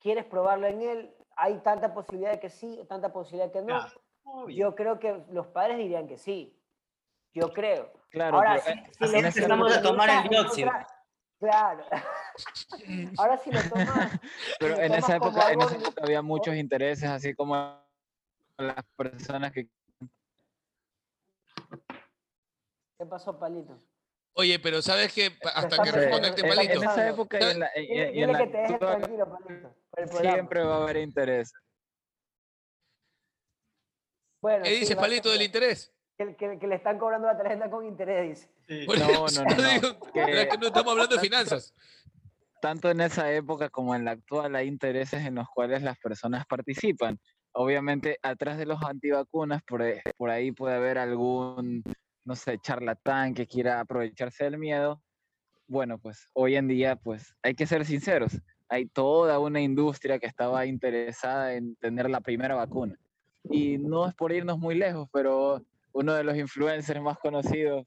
[0.00, 1.14] ¿Quieres probarlo en él?
[1.36, 3.78] Hay tanta posibilidad de que sí, tanta posibilidad de que no.
[3.78, 4.48] Claro.
[4.48, 6.54] Yo creo que los padres dirían que sí.
[7.32, 7.92] Yo creo.
[8.10, 10.70] Claro, Ahora, pero, si, eh, si le- empezamos a tomar el dióxido.
[11.38, 11.84] Claro.
[13.18, 14.18] Ahora si lo tomas.
[14.58, 17.78] pero lo en esa tomas época, en esa época había muchos intereses, así como
[18.56, 19.68] las personas que
[22.98, 23.78] ¿Qué pasó, Palito?
[24.38, 26.82] Oye, pero sabes que hasta que responda este está en, palito.
[26.92, 29.38] esa época y en la, y- y en la que te dejes actual, tranquilo,
[29.90, 30.18] Palito.
[30.20, 31.52] siempre va a haber interés.
[34.40, 35.92] Bueno, ¿Qué sí, a palito, del interés?
[36.16, 38.48] Que, que- que le están cobrando la tarjeta con interés, dice.
[38.68, 38.86] Sí.
[38.86, 41.74] Por No, eso no, no, no, digo, que- ¿verdad que no estamos hablando de finanzas.
[42.60, 46.44] tanto en esa época como en la actual hay intereses en los cuales las personas
[46.46, 47.18] participan.
[47.52, 49.82] Obviamente, atrás de los antivacunas, por,
[50.16, 51.82] por ahí puede haber algún,
[52.28, 55.02] no sé, charlatán que quiera aprovecharse del miedo.
[55.66, 58.38] Bueno, pues hoy en día, pues hay que ser sinceros.
[58.68, 63.00] Hay toda una industria que estaba interesada en tener la primera vacuna.
[63.44, 67.86] Y no es por irnos muy lejos, pero uno de los influencers más conocidos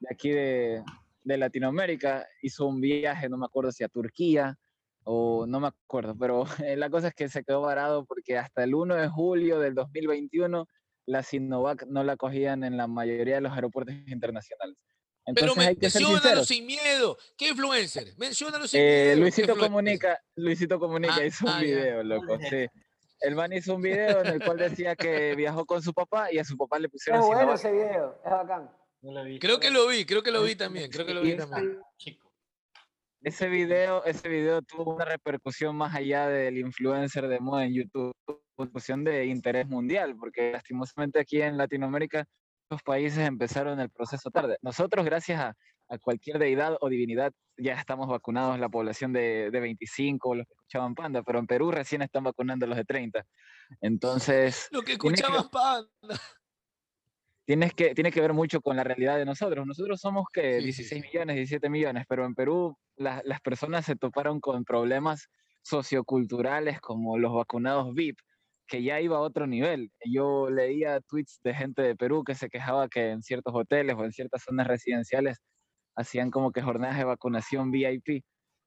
[0.00, 0.82] de aquí de,
[1.24, 4.58] de Latinoamérica hizo un viaje, no me acuerdo si a Turquía
[5.04, 6.44] o no me acuerdo, pero
[6.76, 10.66] la cosa es que se quedó varado porque hasta el 1 de julio del 2021
[11.08, 14.76] la Sinovac no la cogían en la mayoría de los aeropuertos internacionales.
[15.34, 17.16] Pero Entonces hay que menciónalo sin miedo.
[17.36, 18.08] ¿Qué influencer?
[18.18, 19.14] Menciónalo sin Eh, miedo.
[19.14, 19.56] ¿Qué Luisito?
[19.58, 21.64] Comunica, Luisito Comunica Ah, hizo un ah, ya.
[21.66, 22.66] video, loco, sí.
[23.20, 26.38] El man hizo un video en el cual decía que viajó con su papá y
[26.38, 27.58] a su papá le Es pusieron bueno Sinovac.
[27.58, 28.70] ese video, es bacán.
[29.02, 29.38] No lo vi.
[29.38, 30.90] Creo que lo vi, creo que lo vi también.
[30.90, 31.80] Creo que lo vi también.
[31.98, 32.32] Chico.
[33.22, 38.14] ese video, ese video tuvo una repercusión más allá del influencer de moda en YouTube,
[38.62, 42.24] repercusión de interés mundial, porque lastimosamente aquí en Latinoamérica
[42.70, 44.58] los países empezaron el proceso tarde.
[44.62, 45.54] Nosotros, gracias a,
[45.88, 50.52] a cualquier deidad o divinidad, ya estamos vacunados la población de, de 25, los que
[50.54, 53.24] escuchaban Panda, pero en Perú recién están vacunando los de 30.
[53.80, 55.88] Entonces, Lo que escuchaban Panda.
[57.46, 59.66] tienes que, tiene que ver mucho con la realidad de nosotros.
[59.66, 61.08] Nosotros somos que Sí, sí, 16 sí.
[61.08, 65.28] millones, 17 millones, pero en Perú la- las personas se toparon con problemas
[65.62, 68.18] socioculturales como los vacunados VIP,
[68.68, 69.90] que ya iba a otro nivel.
[70.04, 74.04] Yo leía tweets de gente de Perú que se quejaba que en ciertos hoteles o
[74.04, 75.38] en ciertas zonas residenciales
[75.96, 78.24] hacían como que jornadas de vacunación VIP.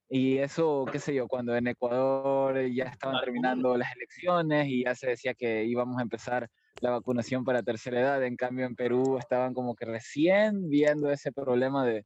[0.09, 4.93] Y eso, qué sé yo, cuando en Ecuador ya estaban terminando las elecciones y ya
[4.93, 6.49] se decía que íbamos a empezar
[6.81, 8.23] la vacunación para tercera edad.
[8.25, 12.05] En cambio, en Perú estaban como que recién viendo ese problema de,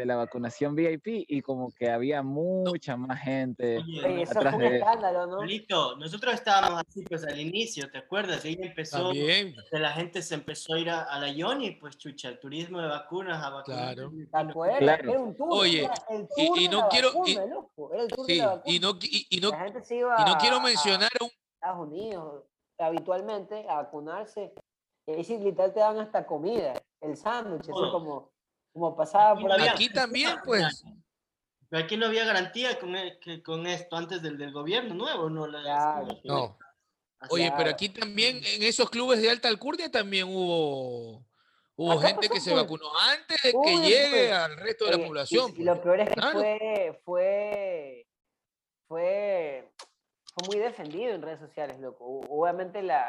[0.00, 4.54] de la vacunación VIP y como que había mucha más gente Oye, no, eso atrás
[4.54, 5.96] fue un de- escándalo, ¿no?
[5.98, 8.42] Nosotros estábamos así pues al inicio, ¿te acuerdas?
[8.46, 9.54] Ahí empezó, También.
[9.70, 12.80] que la gente se empezó a ir a, a la Yoni, pues chucha, el turismo
[12.80, 13.94] de vacunas, a vacunar.
[13.94, 14.10] Claro.
[14.30, 14.78] ¿Te acuerdas?
[14.78, 15.10] Claro.
[15.10, 15.48] Era un tour.
[15.50, 18.32] Oye, era el y- tour y no quiero- vacuna, y- loco, Era el tour de
[18.32, 21.10] Sí, la y no, y, y no, La gente se iba y no quiero mencionar
[21.20, 22.44] a un Estados Unidos
[22.78, 24.52] habitualmente a vacunarse.
[25.06, 28.30] Y ahí literal te dan hasta comida, el sándwich, así como,
[28.80, 30.84] como pasaba Aquí por había- Aquí también, pues.
[31.68, 35.30] Pero aquí no había garantía con, e- que- con esto antes del, del gobierno nuevo,
[35.30, 35.46] ¿no?
[35.46, 36.08] La- Claro.
[36.24, 36.58] No.
[37.28, 41.22] Oye, pero aquí también, en esos clubes de alta alcurnia también hubo,
[41.76, 42.62] hubo Acá gente pasó, que se pues.
[42.62, 44.32] vacunó antes de que llegue pues.
[44.32, 45.50] al resto de la Oye, y- población.
[45.50, 45.66] Y, pues.
[45.66, 46.38] lo peor es que Claro.
[46.38, 48.06] fue, fue,
[48.88, 49.70] fue,
[50.34, 52.20] fue muy defendido en redes sociales, loco.
[52.30, 53.04] Obviamente la,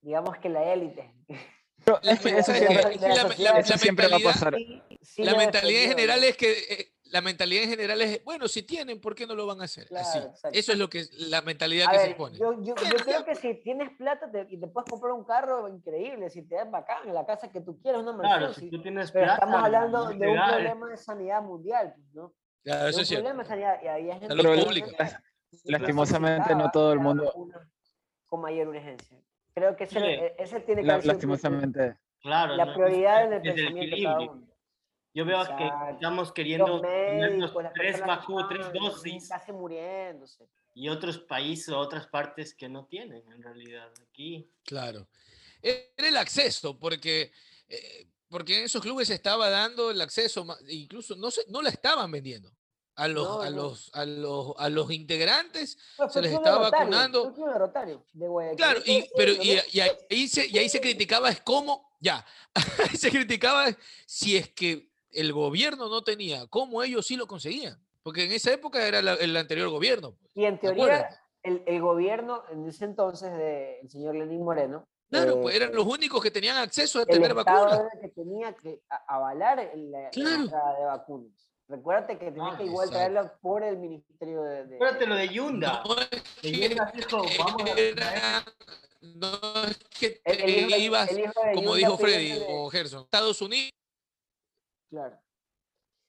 [0.00, 1.12] digamos que la élite.
[1.86, 3.14] Pero La es eso mentalidad- siempre, es que la-
[3.52, 4.54] la- eso la siempre va a mentalidad- pasar.
[4.56, 8.24] sí- sí la lo mentalidad en general es que eh, la mentalidad en general es
[8.24, 10.58] bueno si tienen por qué no lo van a hacer Claro, así exacto.
[10.58, 12.74] eso es lo que es la mentalidad A que ver, se pone yo, yo, yo
[12.74, 16.42] Bueno, creo que si tienes plata te- y te puedes comprar un carro increíble, si
[16.42, 18.38] te das bacán, en la casa que tú quieras, una mansión.
[18.38, 18.60] Claro, sí.
[18.62, 20.50] si tú tienes Pero plata, estamos hablando no de un legal.
[20.54, 22.34] problema de sanidad mundial, pues, ¿no?
[22.64, 23.78] Claro, eso es cierto problema de sanidad.
[23.80, 24.86] Y ahí hay gente Salud que pública.
[24.88, 25.22] necesitaba-
[25.66, 27.32] Lastimosamente no todo el mundo,
[28.26, 29.18] Con mayor urgencia.
[29.56, 30.06] Creo que ese, Sí.
[30.36, 33.96] ese tiene que la- sido lastimosamente, Claro, la no, prioridad en el es el pensamiento
[33.96, 34.48] de cada uno.
[35.14, 35.56] Yo veo Exacto.
[35.86, 40.46] que estamos queriendo médicos, tres vacunas, tres dosis casi muriéndose.
[40.74, 43.90] y otros países o otras partes que no tienen en realidad.
[44.02, 45.08] Aquí, claro
[45.62, 47.32] era el acceso porque
[47.68, 51.70] eh, porque en esos clubes se estaba dando el acceso incluso no se, no la
[51.70, 52.52] estaban vendiendo
[52.96, 56.64] a los No, a los a los a los integrantes se les club de estaba
[56.64, 58.54] Rotario, vacunando de Rotario de.
[58.56, 59.58] Claro, y, pero y,
[60.10, 63.66] ahí se, y ahí se criticaba es cómo, ya, ahí se criticaba
[64.06, 67.78] si es que el gobierno no tenía, cómo ellos sí lo conseguían.
[68.02, 70.12] Porque en esa época era la- el anterior gobierno.
[70.18, 71.08] pues, Y en ¿te teoría,
[71.42, 75.86] el, el gobierno en ese entonces del señor Lenín Moreno, Claro, eh, pues eran los
[75.86, 77.80] únicos que tenían acceso a el tener Estado vacunas.
[77.80, 80.42] era el que tenía que avalar la, la Claro.
[80.42, 81.45] entrada de vacunas.
[81.68, 83.10] Recuérdate que tenía Ah, que igual exacto.
[83.12, 84.66] traerlo por el Ministerio de...
[84.66, 85.82] de- acuérdate lo de Yunda.
[85.84, 88.44] No es Que Yunda dijo, vamos a
[89.02, 91.98] no es que el- el hijo te de- ibas, el hijo de como Yunda dijo
[91.98, 93.72] Freddy pidiéndole- o Gerson, Estados Unidos.
[94.90, 95.18] Claro.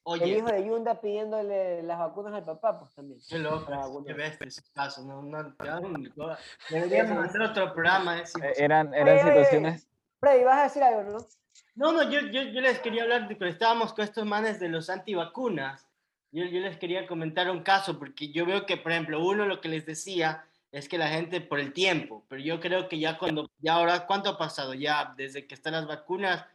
[0.03, 3.19] Oye, El hijo de Yunda pidiéndole las vacunas al papá, pues también.
[3.27, 5.03] qué loco, qué bestia ese caso.
[5.03, 6.13] No, no, un-
[6.69, 8.21] deberíamos hacer otro programa.
[8.21, 9.87] es eh, eran, eran Oye, oye, situaciones,
[10.19, 11.17] Freddy, vas a decir algo, ¿no?
[11.75, 14.69] No, no, yo, yo, yo les quería hablar de que estábamos con estos manes de
[14.69, 15.87] los antivacunas.
[16.31, 19.61] Yo, yo les quería comentar un caso, porque yo veo que, por ejemplo, uno lo
[19.61, 23.17] que les decía es que la gente por el tiempo, pero yo creo que ya
[23.17, 24.73] cuando, ya ahora, ¿cuánto ha pasado?
[24.73, 26.45] Ya desde que están las vacunas,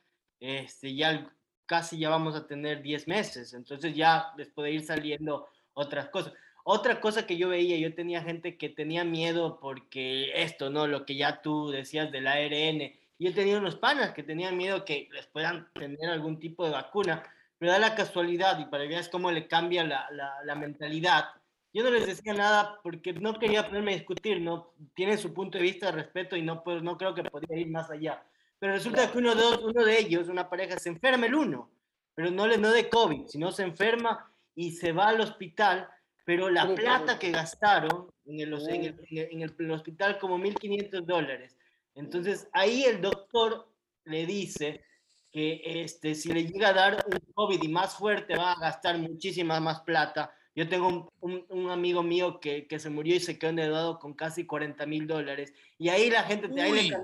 [0.40, 1.32] este, ya
[1.66, 6.34] casi ya vamos a tener 10 meses, entonces ya les puede ir saliendo otras cosas.
[6.64, 10.86] Otra cosa que yo veía, yo tenía gente que tenía miedo porque esto, ¿no?
[10.86, 14.85] Lo que ya tú decías del ARN, yo he tenido unos panas que tenían miedo
[14.85, 17.22] que les puedan tener algún tipo de vacuna,
[17.59, 21.27] pero da la casualidad y para que veas cómo le cambia la, la, la mentalidad.
[21.72, 24.72] Yo no les decía nada porque no quería ponerme a discutir, ¿no?
[24.94, 27.68] Tienen su punto de vista de respeto y no, puedo, no creo que podría ir
[27.70, 28.22] más allá.
[28.59, 31.70] Pero resulta que uno de, uno de ellos, una pareja, se enferma el uno,
[32.14, 35.88] pero no, le, no de COVID, sino se enferma y se va al hospital,
[36.25, 39.70] pero la plata que gastaron en el, en el, en el- en el- en el
[39.70, 41.57] hospital como 1.500 dólares.
[41.94, 43.68] Entonces ahí el doctor
[44.05, 44.85] le dice
[45.31, 48.98] que este, si le llega a dar un COVID y más fuerte va a gastar
[48.98, 50.35] muchísima más plata.
[50.55, 53.98] Yo tengo un, un- un amigo mío que, que se murió y se quedó endeudado
[53.98, 55.55] con casi 40 mil dólares.
[55.78, 56.48] Y ahí la gente...
[56.48, 56.98] te- ahí le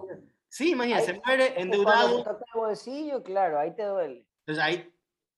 [0.48, 2.22] sí, imagínate, se muere endeudado.
[2.24, 4.26] te bolsillo, claro, ahí te duele.
[4.40, 4.92] Entonces ahí,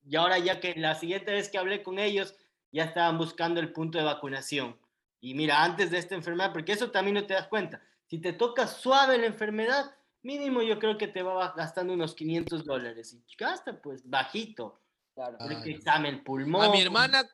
[0.05, 2.35] y ahora ya que la siguiente vez que hablé con ellos,
[2.73, 4.77] ya estaban buscando el punto de vacunación.
[5.21, 8.33] Y mira, antes de esta enfermedad, porque eso también no te das cuenta, si te
[8.33, 13.13] toca suave la enfermedad, mínimo yo creo que te va gastando unos 500 dólares.
[13.15, 14.81] Y gasta pues bajito,
[15.15, 15.39] Claro.
[15.39, 16.65] porque examen pulmón.
[16.65, 17.25] A mi hermana,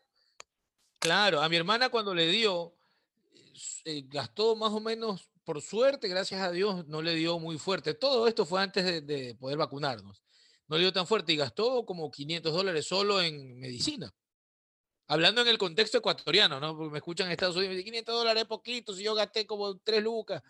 [0.98, 2.74] claro, a mi hermana cuando le dio,
[3.86, 7.94] eh, gastó más o menos, por suerte, gracias a Dios, no le dio muy fuerte.
[7.94, 10.22] Todo esto fue antes de, de poder vacunarnos.
[10.68, 14.12] No le dio tan fuerte y gastó como 500 dólares solo en medicina.
[15.09, 16.77] Hablando en el contexto ecuatoriano, ¿no?
[16.77, 19.47] Porque me escuchan en Estados Unidos y dicen, 500 dólares es poquito, si yo gasté
[19.47, 20.42] como 3 lucas.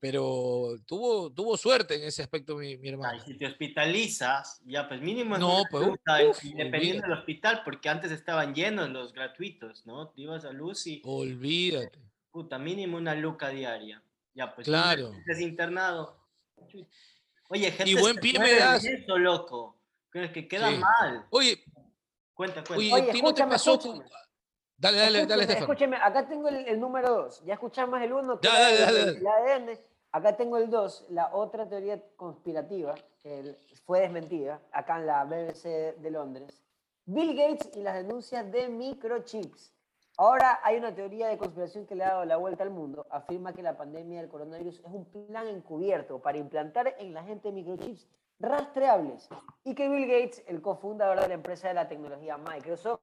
[0.00, 3.24] Pero tuvo, tuvo suerte en ese aspecto mi, mi Ay, hermana.
[3.24, 7.88] si te hospitalizas, ya pues mínimo es No, pues, uf, y dependiendo del hospital, porque
[7.88, 10.08] antes estaban llenos los gratuitos, ¿no?
[10.08, 12.00] Te ibas a luz y Olvídate.
[12.32, 14.02] puta, mínimo una luca diaria.
[14.34, 15.12] Ya pues, Claro.
[15.26, 16.18] es internado.
[17.50, 18.84] Oye, gente Y buen pie me das.
[18.84, 19.78] eso, loco.
[20.12, 20.78] Que, que queda Sí.
[20.78, 21.26] mal.
[21.30, 21.62] Oye,
[22.42, 22.74] Cuenta, cuenta.
[22.74, 23.72] oye, Oye, ¿a ti no te escúchame, pasó?
[23.74, 24.04] escúchame.
[24.76, 25.62] Dale, dale, dale, Escúcheme, Estefan.
[25.62, 27.44] escúcheme, acá tengo el, el número 2.
[27.44, 29.78] Ya escuchamos el 1, que Ya, era dale, el- dale, ADN.
[30.10, 35.94] Acá tengo el 2, la otra teoría conspirativa, que fue desmentida, acá en la BBC
[35.98, 36.60] de Londres.
[37.06, 39.72] Bill Gates y las denuncias de microchips.
[40.18, 43.06] Ahora hay una teoría de conspiración que le ha dado la vuelta al mundo.
[43.10, 47.50] Afirma que la pandemia del coronavirus es un plan encubierto para implantar en la gente
[47.52, 48.06] microchips
[48.42, 49.28] rastreables
[49.64, 53.00] y que Bill Gates, el cofundador de la empresa de la tecnología Microsoft,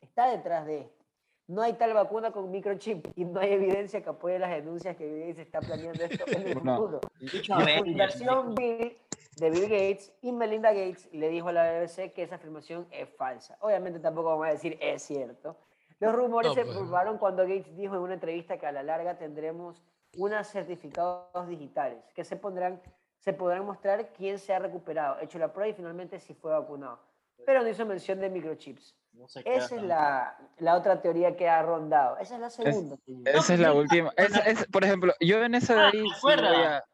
[0.00, 1.04] está detrás de esto.
[1.46, 5.06] No hay tal vacuna con microchip y no hay evidencia que apoye las denuncias que
[5.06, 7.00] Bill Gates está planeando esto en el futuro.
[7.48, 8.96] La fundación Bill,
[9.36, 13.08] de Bill Gates y Melinda Gates le dijo a la BBC que esa afirmación es
[13.16, 13.56] falsa.
[13.60, 15.56] Obviamente tampoco vamos a decir es cierto.
[15.98, 16.76] Los rumores No, se pues.
[16.78, 19.82] probaron cuando Gates dijo en una entrevista que a la larga tendremos
[20.16, 22.80] unos certificados digitales que se pondrán,
[23.20, 26.98] se podrán mostrar quién se ha recuperado, hecho la prueba y finalmente si fue vacunado.
[27.46, 28.94] Pero no hizo mención de microchips.
[29.12, 32.16] No queda Esa es la, la otra teoría que ha rondado.
[32.18, 32.96] Esa es la segunda.
[33.04, 33.28] señor.
[33.36, 34.12] Esa es la última.
[34.16, 36.84] Es, es- por ejemplo, yo en esa de Ah, ahí ¿te sí voy a...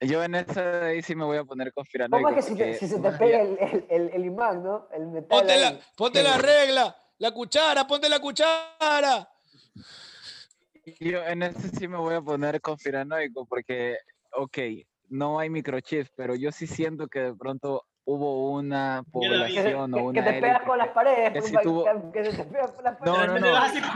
[0.00, 2.24] Yo en esa de ahí sí me voy a poner conspiranoico.
[2.28, 4.88] ¿Cómo es que si, te- si se te pega el, el, el- el imán, ¿no?
[4.92, 5.38] El metal.
[5.40, 9.28] Ponte la, ponte la regla, la cuchara, ponte la cuchara.
[11.00, 13.98] Yo en ese sí me voy a poner conspiranoico porque,
[14.32, 14.58] ok,
[15.08, 19.02] no hay microchips, pero yo sí siento que de pronto hubo una.
[19.04, 21.32] Que, población o que- que una te pegas con las que- paredes.
[21.32, 23.40] que pues, sí pa- tuvo- que se te pega con las No, paredes.
[23.40, 23.86] no, De no.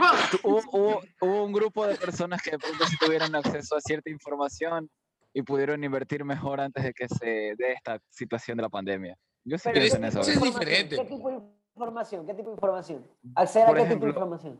[0.41, 0.51] ¡pum!
[0.51, 4.09] hubo, hubo, hubo un grupo de personas que de pronto sí tuvieron acceso a cierta
[4.09, 4.89] información
[5.33, 9.17] y pudieron invertir mejor antes de que se dé esta situación de la pandemia.
[9.45, 10.19] Yo sí Pero pienso es- en eso.
[10.21, 10.95] es diferente.
[10.95, 11.39] ¿Qué tipo de
[11.75, 12.25] información?
[12.27, 13.07] ¿Qué tipo de información?
[13.35, 14.59] ¿Acceder a qué tipo de ejemplo, información?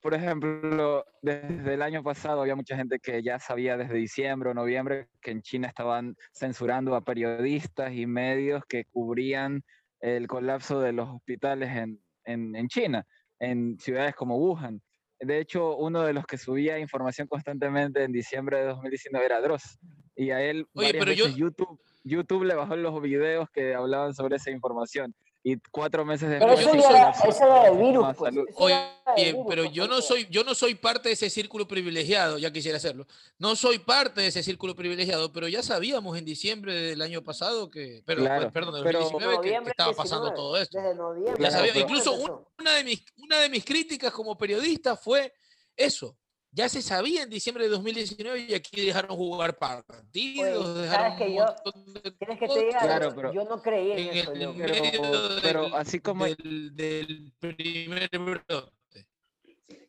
[0.00, 4.54] Por ejemplo, desde el año pasado había mucha gente que ya sabía desde diciembre o
[4.54, 9.62] noviembre que en China estaban censurando a periodistas y medios que cubrían
[10.00, 13.04] el colapso de los hospitales en, en, en China,
[13.38, 14.80] en ciudades como Wuhan.
[15.18, 19.78] De hecho, uno de los que subía información constantemente en diciembre de 2019 era Dross.
[20.16, 24.36] Y a él Oye, yo- veces YouTube, YouTube le bajó los videos que hablaban sobre
[24.36, 25.14] esa información.
[25.42, 28.34] Y cuatro meses Pero después eso era, eso era del virus, pues.
[28.56, 28.74] Oye,
[29.16, 32.52] del pero pues, yo no soy, yo no soy parte de ese círculo privilegiado, ya
[32.52, 33.06] quisiera hacerlo.
[33.38, 37.70] No soy parte de ese círculo privilegiado, pero ya sabíamos en diciembre del año pasado
[37.70, 40.76] que, perdón, Claro, perdón, de pero- 2019 que- que, Noviembre estaba 19, pasando todo esto.
[40.78, 41.32] Desde noviembre.
[41.32, 45.32] Ya Claro, sabía, pero- incluso una de mis, una de mis críticas como periodista fue
[45.74, 46.18] eso.
[46.52, 51.18] Ya se sabía en diciembre de 2019 y aquí dejaron jugar partidos, Oye, dejaron ¿sabes
[51.18, 52.80] que un yo- de ¿Quieres que te diga?
[52.80, 54.58] Claro, pero- yo no creí en, en eso, el loco.
[54.58, 59.06] Pero- medio pero del- así como- del, del primer brote.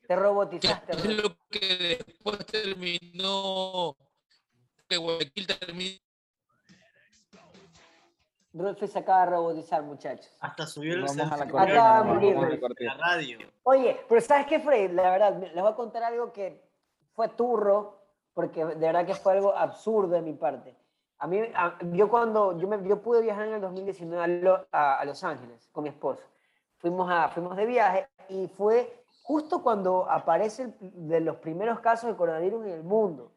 [0.07, 0.91] Te robotizaste.
[0.97, 3.95] Es lo que después terminó
[4.88, 5.97] que Guayaquil terminó
[8.54, 10.30] Rolfe se acaba de robotizar, muchachos.
[10.41, 11.74] Hasta subió el Vamos a la sensor cortina.
[11.80, 13.38] Acaba de morir, la radio.
[13.64, 14.91] Oye, pero ¿sabes qué, Fred?
[14.91, 16.62] La verdad, me- les voy a contar algo que
[17.14, 17.99] fue turro,
[18.34, 20.76] porque de verdad que fue algo absurdo de mi parte.
[21.20, 24.68] A mí, a- yo cuando, yo, me, yo pude viajar en el 2019 a, Lo-
[24.72, 26.24] a- a Los Ángeles con mi esposo.
[26.78, 30.76] Fuimos, a, fuimos de viaje y fue justo cuando aparece el-
[31.08, 33.32] de los primeros casos de coronavirus en el mundo,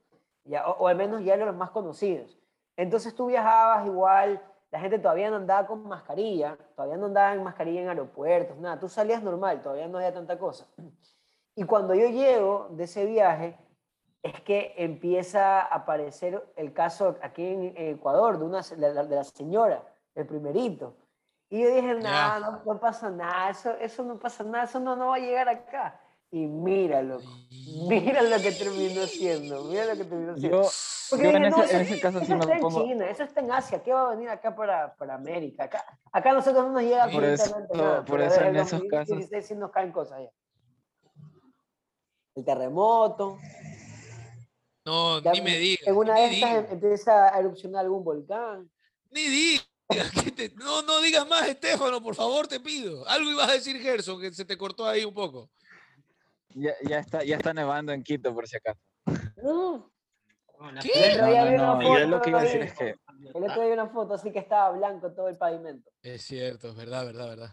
[0.44, 2.36] ya, o, o al menos ya los más conocidos.
[2.76, 4.42] Entonces tú viajabas igual,
[4.74, 8.76] la gente todavía no andaba con mascarilla, todavía no andaba en mascarilla en aeropuertos, nada,
[8.76, 10.66] tú salías normal, todavía no había tanta cosa.
[11.54, 13.56] Y cuando yo llego de ese viaje,
[14.20, 19.80] es que empieza a aparecer el caso aquí en Ecuador de, una, de, la, señora,
[20.16, 20.96] el primerito.
[21.50, 24.96] Y yo dije, nada, no, no pasa nada, eso, eso no pasa nada, eso no,
[24.96, 26.00] no va a llegar acá.
[26.34, 27.20] Y míralo,
[27.88, 30.62] mira lo que terminó siendo, mira lo que terminó siendo.
[30.64, 30.68] Yo,
[31.10, 32.60] Porque yo en, dije, no, ese, en eso- ese caso sí eso me está en
[32.60, 32.82] pongo...
[32.84, 35.62] China, eso está en Asia, ¿qué va a venir acá para, para América?
[35.64, 38.04] Acá, acá a nosotros no nos llega Por eso- nada.
[38.04, 40.30] por eso en esos casos- 2016 sí nos caen cosas ya.
[42.34, 43.38] El terremoto.
[44.84, 45.86] No, ya ni me digas.
[45.86, 48.68] En una de estas em- empieza a erupcionar algún volcán.
[49.10, 49.68] ni digas,
[50.34, 53.06] te- no, no digas más, Estefano, por favor, te pido.
[53.06, 55.48] Algo ibas a decir, Gerson, que se te cortó ahí un poco.
[56.54, 58.80] Ya, ya, está, ya está nevando en Quito, por si acaso.
[59.42, 59.90] No,
[60.80, 61.16] ¿Qué?
[61.18, 61.98] No, no, una no, foto.
[61.98, 62.88] yo lo que iba a decir ahí, es que
[63.34, 65.90] El otro día vi una foto así que estaba blanco todo el pavimento.
[66.02, 67.50] Es cierto, es verdad, verdad, verdad.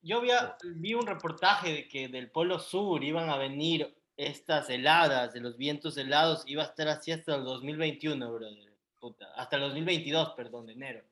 [0.00, 0.30] Yo- vi,
[0.76, 5.56] vi un reportaje de que del Polo Sur iban a venir estas heladas, de los
[5.56, 8.72] vientos helados, iba a estar así hasta el 2021, brother.
[9.00, 11.02] Puta, hasta el 2022, perdón, de enero.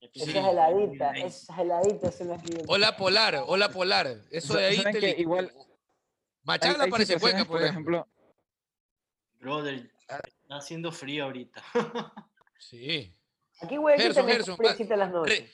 [0.00, 0.38] Esas Sí.
[0.38, 4.06] heladitas son las que yo- Hola polar, hola polar.
[4.30, 5.50] Eso de ahí ¿Saben te que igual
[6.44, 8.06] Machala parece cueca, por ejemplo.
[9.40, 10.20] Brother, Ah.
[10.24, 11.62] está haciendo frío ahorita.
[12.58, 13.14] Sí.
[13.60, 14.56] Aquí, güey, aquí Gerson, Gerson,
[14.90, 15.50] en las Re-.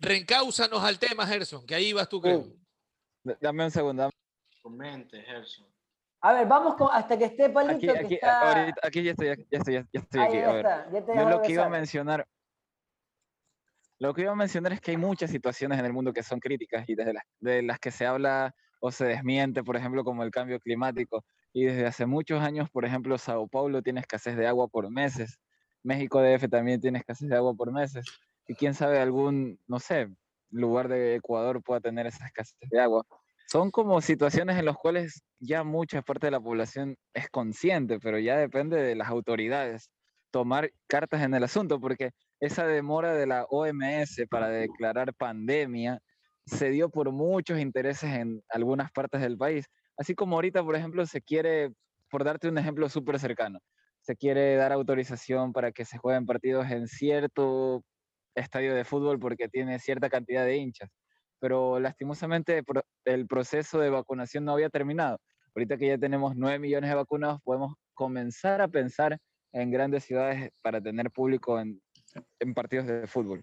[0.00, 2.44] Reencáusanos al tema, Gerson, que ahí vas tú, creo.
[3.22, 4.10] D- Dame un segundo.
[4.62, 5.66] Comente, Gerson.
[6.22, 8.58] A ver, vamos con, hasta que esté Palito, Aquí, que aquí, está...
[8.60, 10.36] ahorita, aquí ya estoy, ya estoy, ya estoy Ahí aquí.
[10.38, 12.28] ya A ver, está, ya te yo lo que iba a mencionar,
[14.00, 16.40] lo que iba a mencionar es que hay muchas situaciones en el mundo que son
[16.40, 18.54] críticas y desde las, de las que se habla
[18.84, 21.24] o se desmiente, por ejemplo, como el cambio climático.
[21.52, 25.38] Y desde hace muchos años, por ejemplo, Sao Paulo tiene escasez de agua por meses.
[25.84, 28.04] México DF también tiene escasez de agua por meses.
[28.48, 30.08] Y quién sabe, algún, no sé,
[30.50, 33.06] lugar de Ecuador pueda tener esa escasez de agua.
[33.46, 38.18] Son como situaciones en las cuales ya mucha parte de la población es consciente, pero
[38.18, 39.92] ya depende de las autoridades
[40.32, 42.10] tomar cartas en el asunto, porque
[42.40, 46.02] esa demora de la OMS para declarar pandemia
[46.46, 49.66] se dio por muchos intereses en algunas partes del país.
[49.96, 51.72] Así como ahorita, por ejemplo, se quiere,
[52.10, 53.60] por darte un ejemplo súper cercano,
[54.00, 57.84] se quiere dar autorización para que se jueguen partidos en cierto
[58.34, 60.90] estadio de fútbol porque tiene cierta cantidad de hinchas.
[61.38, 62.62] Pero lastimosamente
[63.04, 65.18] el proceso de vacunación no había terminado.
[65.54, 69.18] Ahorita que ya tenemos 9 millones de vacunados, podemos comenzar a pensar
[69.52, 71.80] en grandes ciudades para tener público en,
[72.40, 73.42] en partidos de fútbol.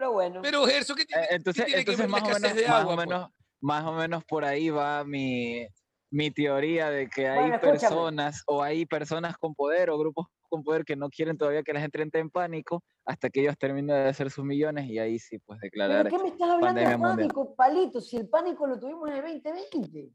[0.00, 0.40] Pero bueno.
[0.42, 2.54] Pero Gerson, ¿qué tiene, Eh, Entonces, qué tiene que entonces ver la más, o escasez
[2.54, 2.92] menos, de más, agua?
[2.92, 3.06] o pues?
[3.06, 3.28] menos,
[3.60, 5.66] más o menos por ahí va mi,
[6.10, 10.64] mi teoría de que hay Bueno, personas o hay personas con poder o grupos con
[10.64, 13.88] poder que no quieren todavía que la gente entre en pánico hasta que ellos terminen
[13.94, 16.96] de hacer sus millones y ahí sí, pues ¿Pero declarar qué me estás hablando de
[16.96, 17.16] mundial.
[17.16, 18.00] pánico, palito?
[18.00, 20.10] Si el pánico lo tuvimos en el 2020.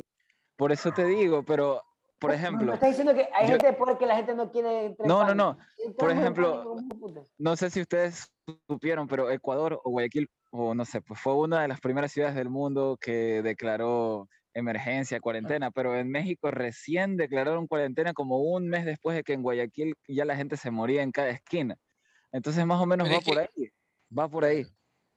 [0.58, 1.82] Por eso te digo, pero,
[2.20, 4.52] por Me ejemplo, estás diciendo que hay yo- gente de poder que la gente no
[4.52, 5.58] quiere No, no, no.
[5.98, 6.76] Por ejemplo,
[7.38, 8.32] no sé si ustedes
[8.68, 12.36] supieron, pero Ecuador o Guayaquil, o no sé, pues fue una de las primeras ciudades
[12.36, 18.86] del mundo que declaró emergencia, cuarentena, pero en México recién declararon cuarentena como un mes
[18.86, 21.76] después de que en Guayaquil ya la gente se moría en cada esquina.
[22.32, 23.70] Entonces más o menos Pero va por que- ahí,
[24.18, 24.66] va por ahí.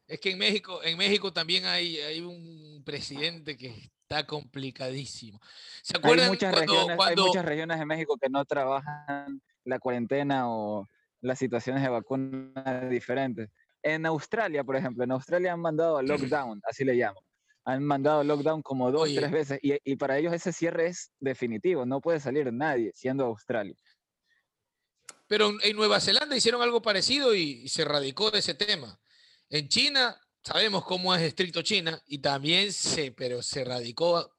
[0.09, 5.38] Es que en México, en México también hay, hay un presidente que está complicadísimo.
[5.82, 9.42] ¿Se Hay acuerdan muchas, cuando, regiones, cuando- hay muchas regiones de México que no trabajan
[9.64, 10.86] la cuarentena o
[11.20, 13.50] las situaciones de vacunas diferentes.
[13.82, 17.22] En Australia, por ejemplo, en Australia han mandado a lockdown, así le llaman.
[17.64, 19.16] Han mandado lockdown como dos, Oye.
[19.16, 23.26] tres veces y, y para ellos ese cierre es definitivo, no puede salir nadie siendo
[23.26, 23.74] Australia.
[25.26, 28.98] Pero en- en Nueva Zelanda hicieron algo parecido y, y se radicó de ese tema.
[29.50, 34.30] En China, sabemos cómo es estricto China y también se, pero se radicó,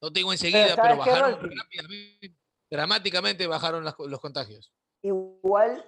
[0.00, 2.36] no te digo enseguida, pero, ¿sabes qué, bajaron rápidamente,
[2.70, 4.72] dramáticamente bajaron las los contagios.
[5.02, 5.84] Igual,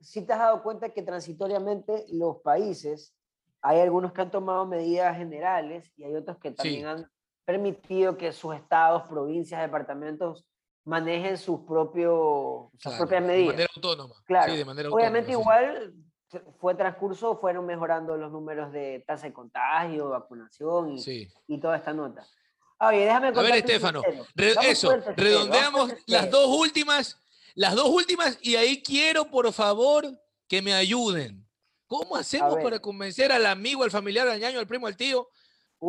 [0.00, 3.14] si te has dado cuenta que transitoriamente los países,
[3.62, 7.10] hay algunos que han tomado medidas generales y hay otros que también han
[7.44, 10.44] permitido que sus estados, provincias, departamentos
[10.84, 13.54] manejen sus, propios, sus Claro, propias de medidas.
[13.54, 14.14] manera autónoma.
[14.24, 14.52] Claro.
[14.52, 16.09] Sí, de manera Obviamente autónoma, sí.
[16.60, 21.28] Fue transcurso, fueron mejorando los números de tasa de contagio, vacunación y, Sí.
[21.48, 22.26] y toda esta nota.
[22.78, 24.02] Oye, déjame A ver, Estefano,
[24.34, 27.20] re- eso, tercero, redondeamos las dos últimas,
[27.54, 30.06] las dos últimas, y ahí quiero, por favor,
[30.48, 31.46] que me ayuden.
[31.86, 35.28] ¿Cómo hacemos para convencer al amigo, al familiar, al ñaño, al primo, al tío,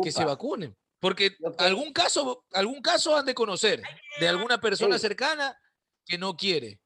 [0.02, 0.76] que se vacunen?
[0.98, 3.80] Porque algún caso, algún caso han de conocer
[4.20, 5.02] de alguna persona Sí.
[5.02, 5.56] cercana
[6.04, 6.80] que no quiere,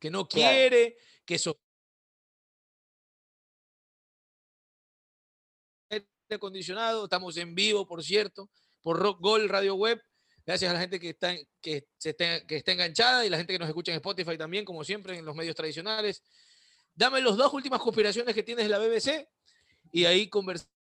[0.00, 0.50] que no Claro.
[0.50, 1.58] quiere, que eso
[6.34, 8.50] acondicionado, estamos en vivo, por cierto,
[8.82, 10.02] por Rock Gold Radio Web.
[10.44, 13.58] Gracias a la gente que está, que, está, que está enganchada y la gente que
[13.58, 16.24] nos escucha en Spotify también, como siempre, en los medios tradicionales.
[16.94, 19.28] Dame las dos últimas conspiraciones que tienes de la BBC
[19.92, 20.72] y ahí conversamos.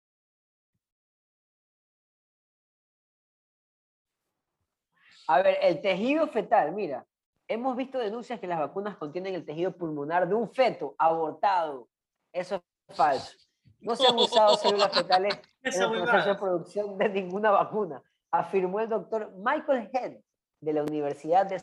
[5.27, 7.07] A ver, el tejido fetal, mira,
[7.47, 11.89] hemos visto denuncias que las vacunas contienen el tejido pulmonar de un feto abortado.
[12.33, 13.37] Eso es falso.
[13.83, 18.81] No se han usado células fetales en el proceso de producción de ninguna vacuna, afirmó
[18.81, 20.17] el doctor Michael Head
[20.61, 21.63] de la Universidad de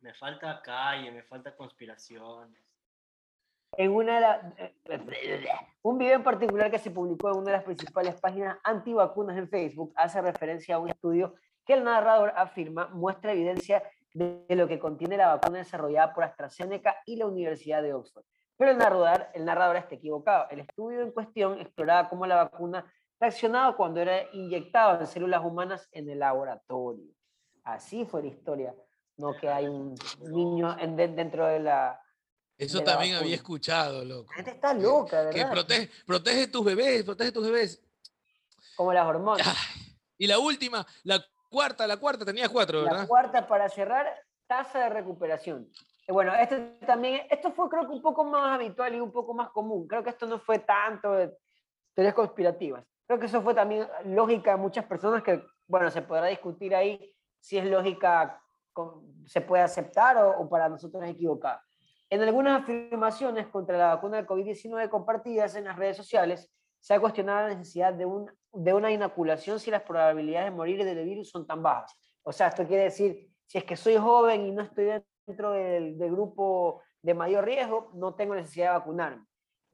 [0.00, 2.62] Me falta calle, me falta conspiraciones.
[3.76, 4.54] en una de la-
[5.82, 9.48] un video en particular que se publicó en una de las principales páginas antivacunas en
[9.48, 11.34] Facebook hace referencia a un estudio
[11.64, 13.82] que el narrador afirma muestra evidencia
[14.14, 18.24] de, de lo que contiene la vacuna desarrollada por AstraZeneca y la Universidad de Oxford.
[18.62, 20.46] Pero el narrador, el narrador está equivocado.
[20.48, 22.86] El estudio en cuestión exploraba cómo la vacuna
[23.18, 27.02] reaccionaba cuando era inyectada en células humanas en el laboratorio.
[27.64, 28.72] Así fue la historia,
[29.16, 32.00] no que hay un niño en- de- dentro de la...
[32.56, 34.30] Eso de la también había escuchado, loco.
[34.30, 35.50] La gente está loca, Que ¿verdad?
[35.50, 37.82] protege, protege tus bebés, protege tus bebés.
[38.76, 39.44] Como las hormonas.
[40.18, 43.08] Y la última, la cuarta, la cuarta, tenías cuatro, La ¿verdad?
[43.08, 44.06] cuarta para cerrar,
[44.46, 45.68] tasa de recuperación.
[46.08, 49.50] Bueno, esto también, esto fue creo que un poco más habitual y un poco más
[49.50, 49.86] común.
[49.86, 51.32] Creo que esto no fue tanto de
[51.94, 52.84] teorías conspirativas.
[53.06, 57.14] Creo que eso fue también lógica de muchas personas que, bueno, se podrá discutir ahí
[57.40, 58.40] si es lógica,
[59.26, 61.62] se puede aceptar o, o para nosotros es equivocada.
[62.08, 67.00] En algunas afirmaciones contra la vacuna del COVID-19 compartidas en las redes sociales, se ha
[67.00, 71.30] cuestionado la necesidad de, un, de una inoculación si las probabilidades de morir del virus
[71.30, 71.96] son tan bajas.
[72.22, 75.98] O sea, esto quiere decir, si es que soy joven y no estoy dentro del,
[75.98, 79.24] del grupo de mayor riesgo, no tengo necesidad de vacunarme.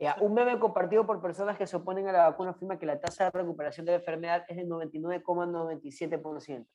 [0.01, 3.01] Ya, un meme compartido por personas que se oponen a la vacuna afirma que la
[3.01, 6.67] tasa de recuperación de la enfermedad es del 99,97%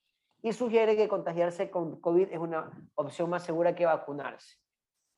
[0.41, 4.57] y sugiere que contagiarse con COVID es una opción más segura que vacunarse.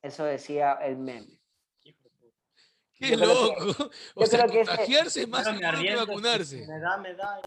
[0.02, 1.40] Eso decía el meme.
[1.82, 3.26] Qué Yo creo que-
[3.66, 3.90] loco.
[4.14, 6.66] O sea, que ese- contagiarse es más seguro que vacunarse.
[6.66, 7.40] Me da, me da.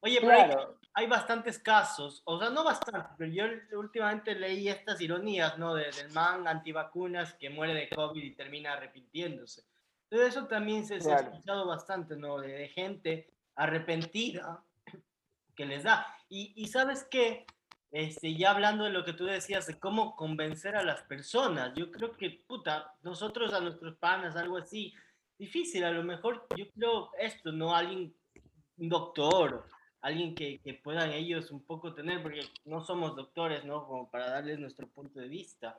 [0.00, 0.78] Oye, pero hay- Claro.
[0.98, 3.44] Hay, bastantes casos, o sea, no bastantes, pero yo
[3.78, 5.74] últimamente leí estas ironías, ¿no?
[5.74, 9.62] De- del man antivacunas que muere de COVID y termina arrepintiéndose.
[10.08, 12.38] Entonces eso también se, se ha escuchado bastante, ¿no?
[12.38, 14.62] De, de gente arrepentida
[15.54, 16.06] que les da.
[16.28, 17.46] Y, y sabes qué,
[17.90, 21.90] este, ya hablando de lo que tú decías, de cómo convencer a las personas, yo
[21.90, 24.94] creo que, puta, nosotros a nuestros panas, algo así,
[25.38, 27.74] difícil, a lo mejor yo creo esto, ¿no?
[27.74, 28.14] Alguien,
[28.78, 29.66] un doctor,
[30.02, 33.86] alguien que, que puedan ellos un poco tener, porque no somos doctores, ¿no?
[33.86, 35.78] Como para darles nuestro punto de vista.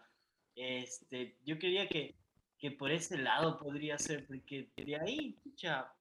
[0.55, 2.15] Este, yo quería que,
[2.57, 5.93] que por ese lado podría ser, porque de ahí, pucha,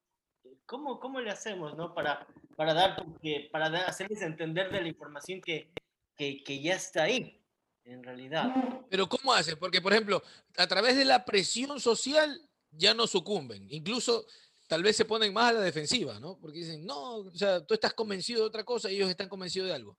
[0.64, 1.94] ¿cómo, cómo le hacemos, no?
[1.94, 5.70] Para, para dar, porque, para dar- hacerles entender de la información que,
[6.16, 7.40] que, que ya está ahí,
[7.84, 8.52] en realidad.
[8.88, 9.58] Pero ¿cómo hacen?
[9.58, 10.22] Porque, por ejemplo,
[10.56, 12.40] a través de la presión social
[12.70, 13.66] ya no sucumben.
[13.70, 14.26] Incluso
[14.66, 16.38] tal vez se ponen más a la defensiva, ¿no?
[16.38, 19.68] Porque dicen, no, o sea, tú estás convencido de otra cosa y ellos están convencidos
[19.68, 19.96] de algo.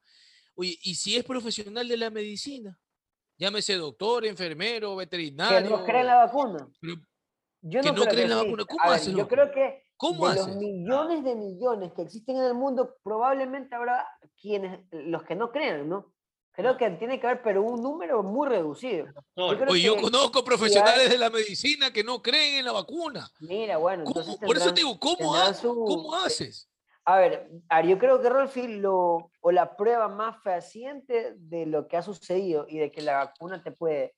[0.55, 2.77] Oye, ¿y si es profesional de la medicina?
[3.37, 5.69] Llámese doctor, enfermero, Que veterinario.
[5.69, 6.67] no creen la vacuna.
[6.81, 6.95] pero-
[7.61, 8.65] Yo que no, creo creen la vacuna.
[8.65, 10.47] ¿Cómo ver, hacen, Yo creo que ¿Cómo de haces?
[10.47, 14.07] los millones de millones que existen en el mundo, probablemente habrá
[14.39, 16.13] quienes, los que no crean, ¿no?
[16.57, 19.05] Creo que tiene que haber, pero un número muy reducido.
[19.35, 22.71] Yo yo que conozco si profesionales hay- de la medicina que no creen en la
[22.71, 23.29] vacuna.
[23.41, 26.67] Mira, bueno, entonces Por eso tendrán- te digo, ¿cómo, tendrán ha- su- ¿cómo eh, haces?
[27.05, 31.67] A ver, a ver, yo creo que Rolfi, lo, o la prueba más fehaciente de
[31.67, 34.15] lo que ha sucedido y de que la vacuna te puede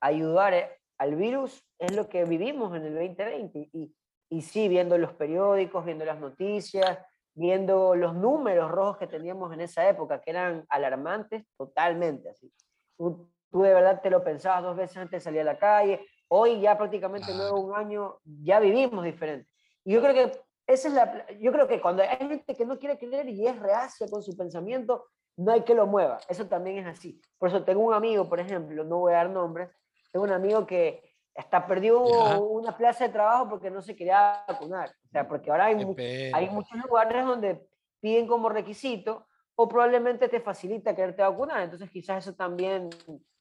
[0.00, 3.68] ayudar eh, al virus es lo que vivimos en el 2020.
[3.74, 3.94] Y,
[4.30, 6.98] y sí, viendo los periódicos, viendo las noticias,
[7.34, 12.30] viendo los números rojos que teníamos en esa época, que eran alarmantes totalmente.
[12.30, 12.52] Así.
[12.96, 16.06] Tú, tú de verdad te lo pensabas dos veces antes de salir a la calle.
[16.28, 19.48] Hoy ya prácticamente luego de un año ya vivimos diferente.
[19.84, 22.78] Y yo creo que esa es la, yo creo que cuando hay gente que no
[22.78, 25.06] quiere creer y es reacia con su pensamiento,
[25.36, 26.18] no hay que lo mueva.
[26.28, 27.20] Eso también es así.
[27.38, 29.70] Por eso tengo un amigo, por ejemplo, no voy a dar nombres,
[30.12, 32.38] tengo un amigo que hasta perdió Ya.
[32.38, 34.90] una plaza de trabajo porque no se quería vacunar.
[34.90, 37.66] O sea, porque ahora hay, mu- hay muchos lugares donde
[38.00, 41.62] piden como requisito o probablemente te facilita quererte vacunar.
[41.62, 42.90] Entonces quizás eso también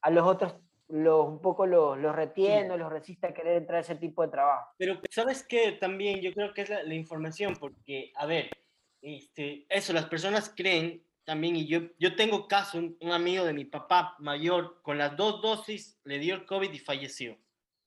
[0.01, 0.55] a los otros
[0.87, 4.27] los, un poco los, los retiene, los resiste a querer entrar a ese tipo de
[4.27, 4.71] trabajo.
[4.77, 5.71] Pero, ¿sabes qué?
[5.73, 8.49] También yo creo que es la, la información, porque, a ver,
[9.01, 13.53] este, eso, las personas creen también, y yo, yo tengo caso, un, un amigo de
[13.53, 17.37] mi papá mayor, con las dos dosis le dio el COVID y falleció.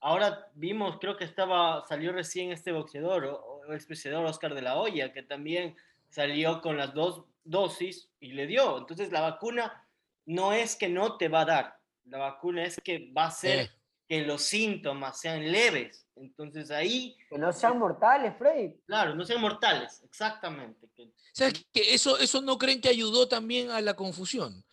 [0.09, 4.77] Ahora vimos, creo que estaba, salió recién este boxeador, o, o exboxeador Oscar de la
[4.77, 5.75] Hoya, que también
[6.11, 8.77] salió con las dos dosis y le dio.
[8.77, 9.83] Entonces la vacuna
[10.27, 13.59] no es que no te va a dar, la vacuna es que va a ser
[13.61, 13.71] Eh.
[14.07, 16.05] que los síntomas sean leves.
[16.15, 18.75] Entonces ahí, Que no sean mortales, Freddy.
[18.85, 20.87] claro, no sean mortales, exactamente.
[20.95, 24.63] que- ¿Sabes que eso, eso no creen que ayudó también a la confusión?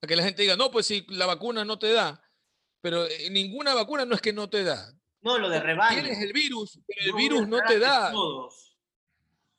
[0.00, 2.22] A que la gente diga, no, pues si la vacuna no te da,
[2.86, 4.92] pero eh, ninguna vacuna no es que no te da.
[5.20, 6.02] No, lo de rebaño.
[6.02, 8.12] Tienes el virus, pero el a virus no te da.
[8.12, 8.78] Todos,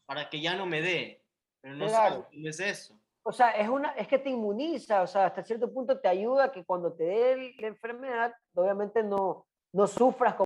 [0.05, 1.21] para que ya no me dé.
[1.59, 2.25] Pero no, Claro.
[2.31, 2.97] sé, no es eso.
[3.23, 6.45] O sea, es, una, es que te inmuniza, o sea, hasta cierto punto te ayuda
[6.45, 10.45] a que cuando te dé la enfermedad, obviamente no, no sufras como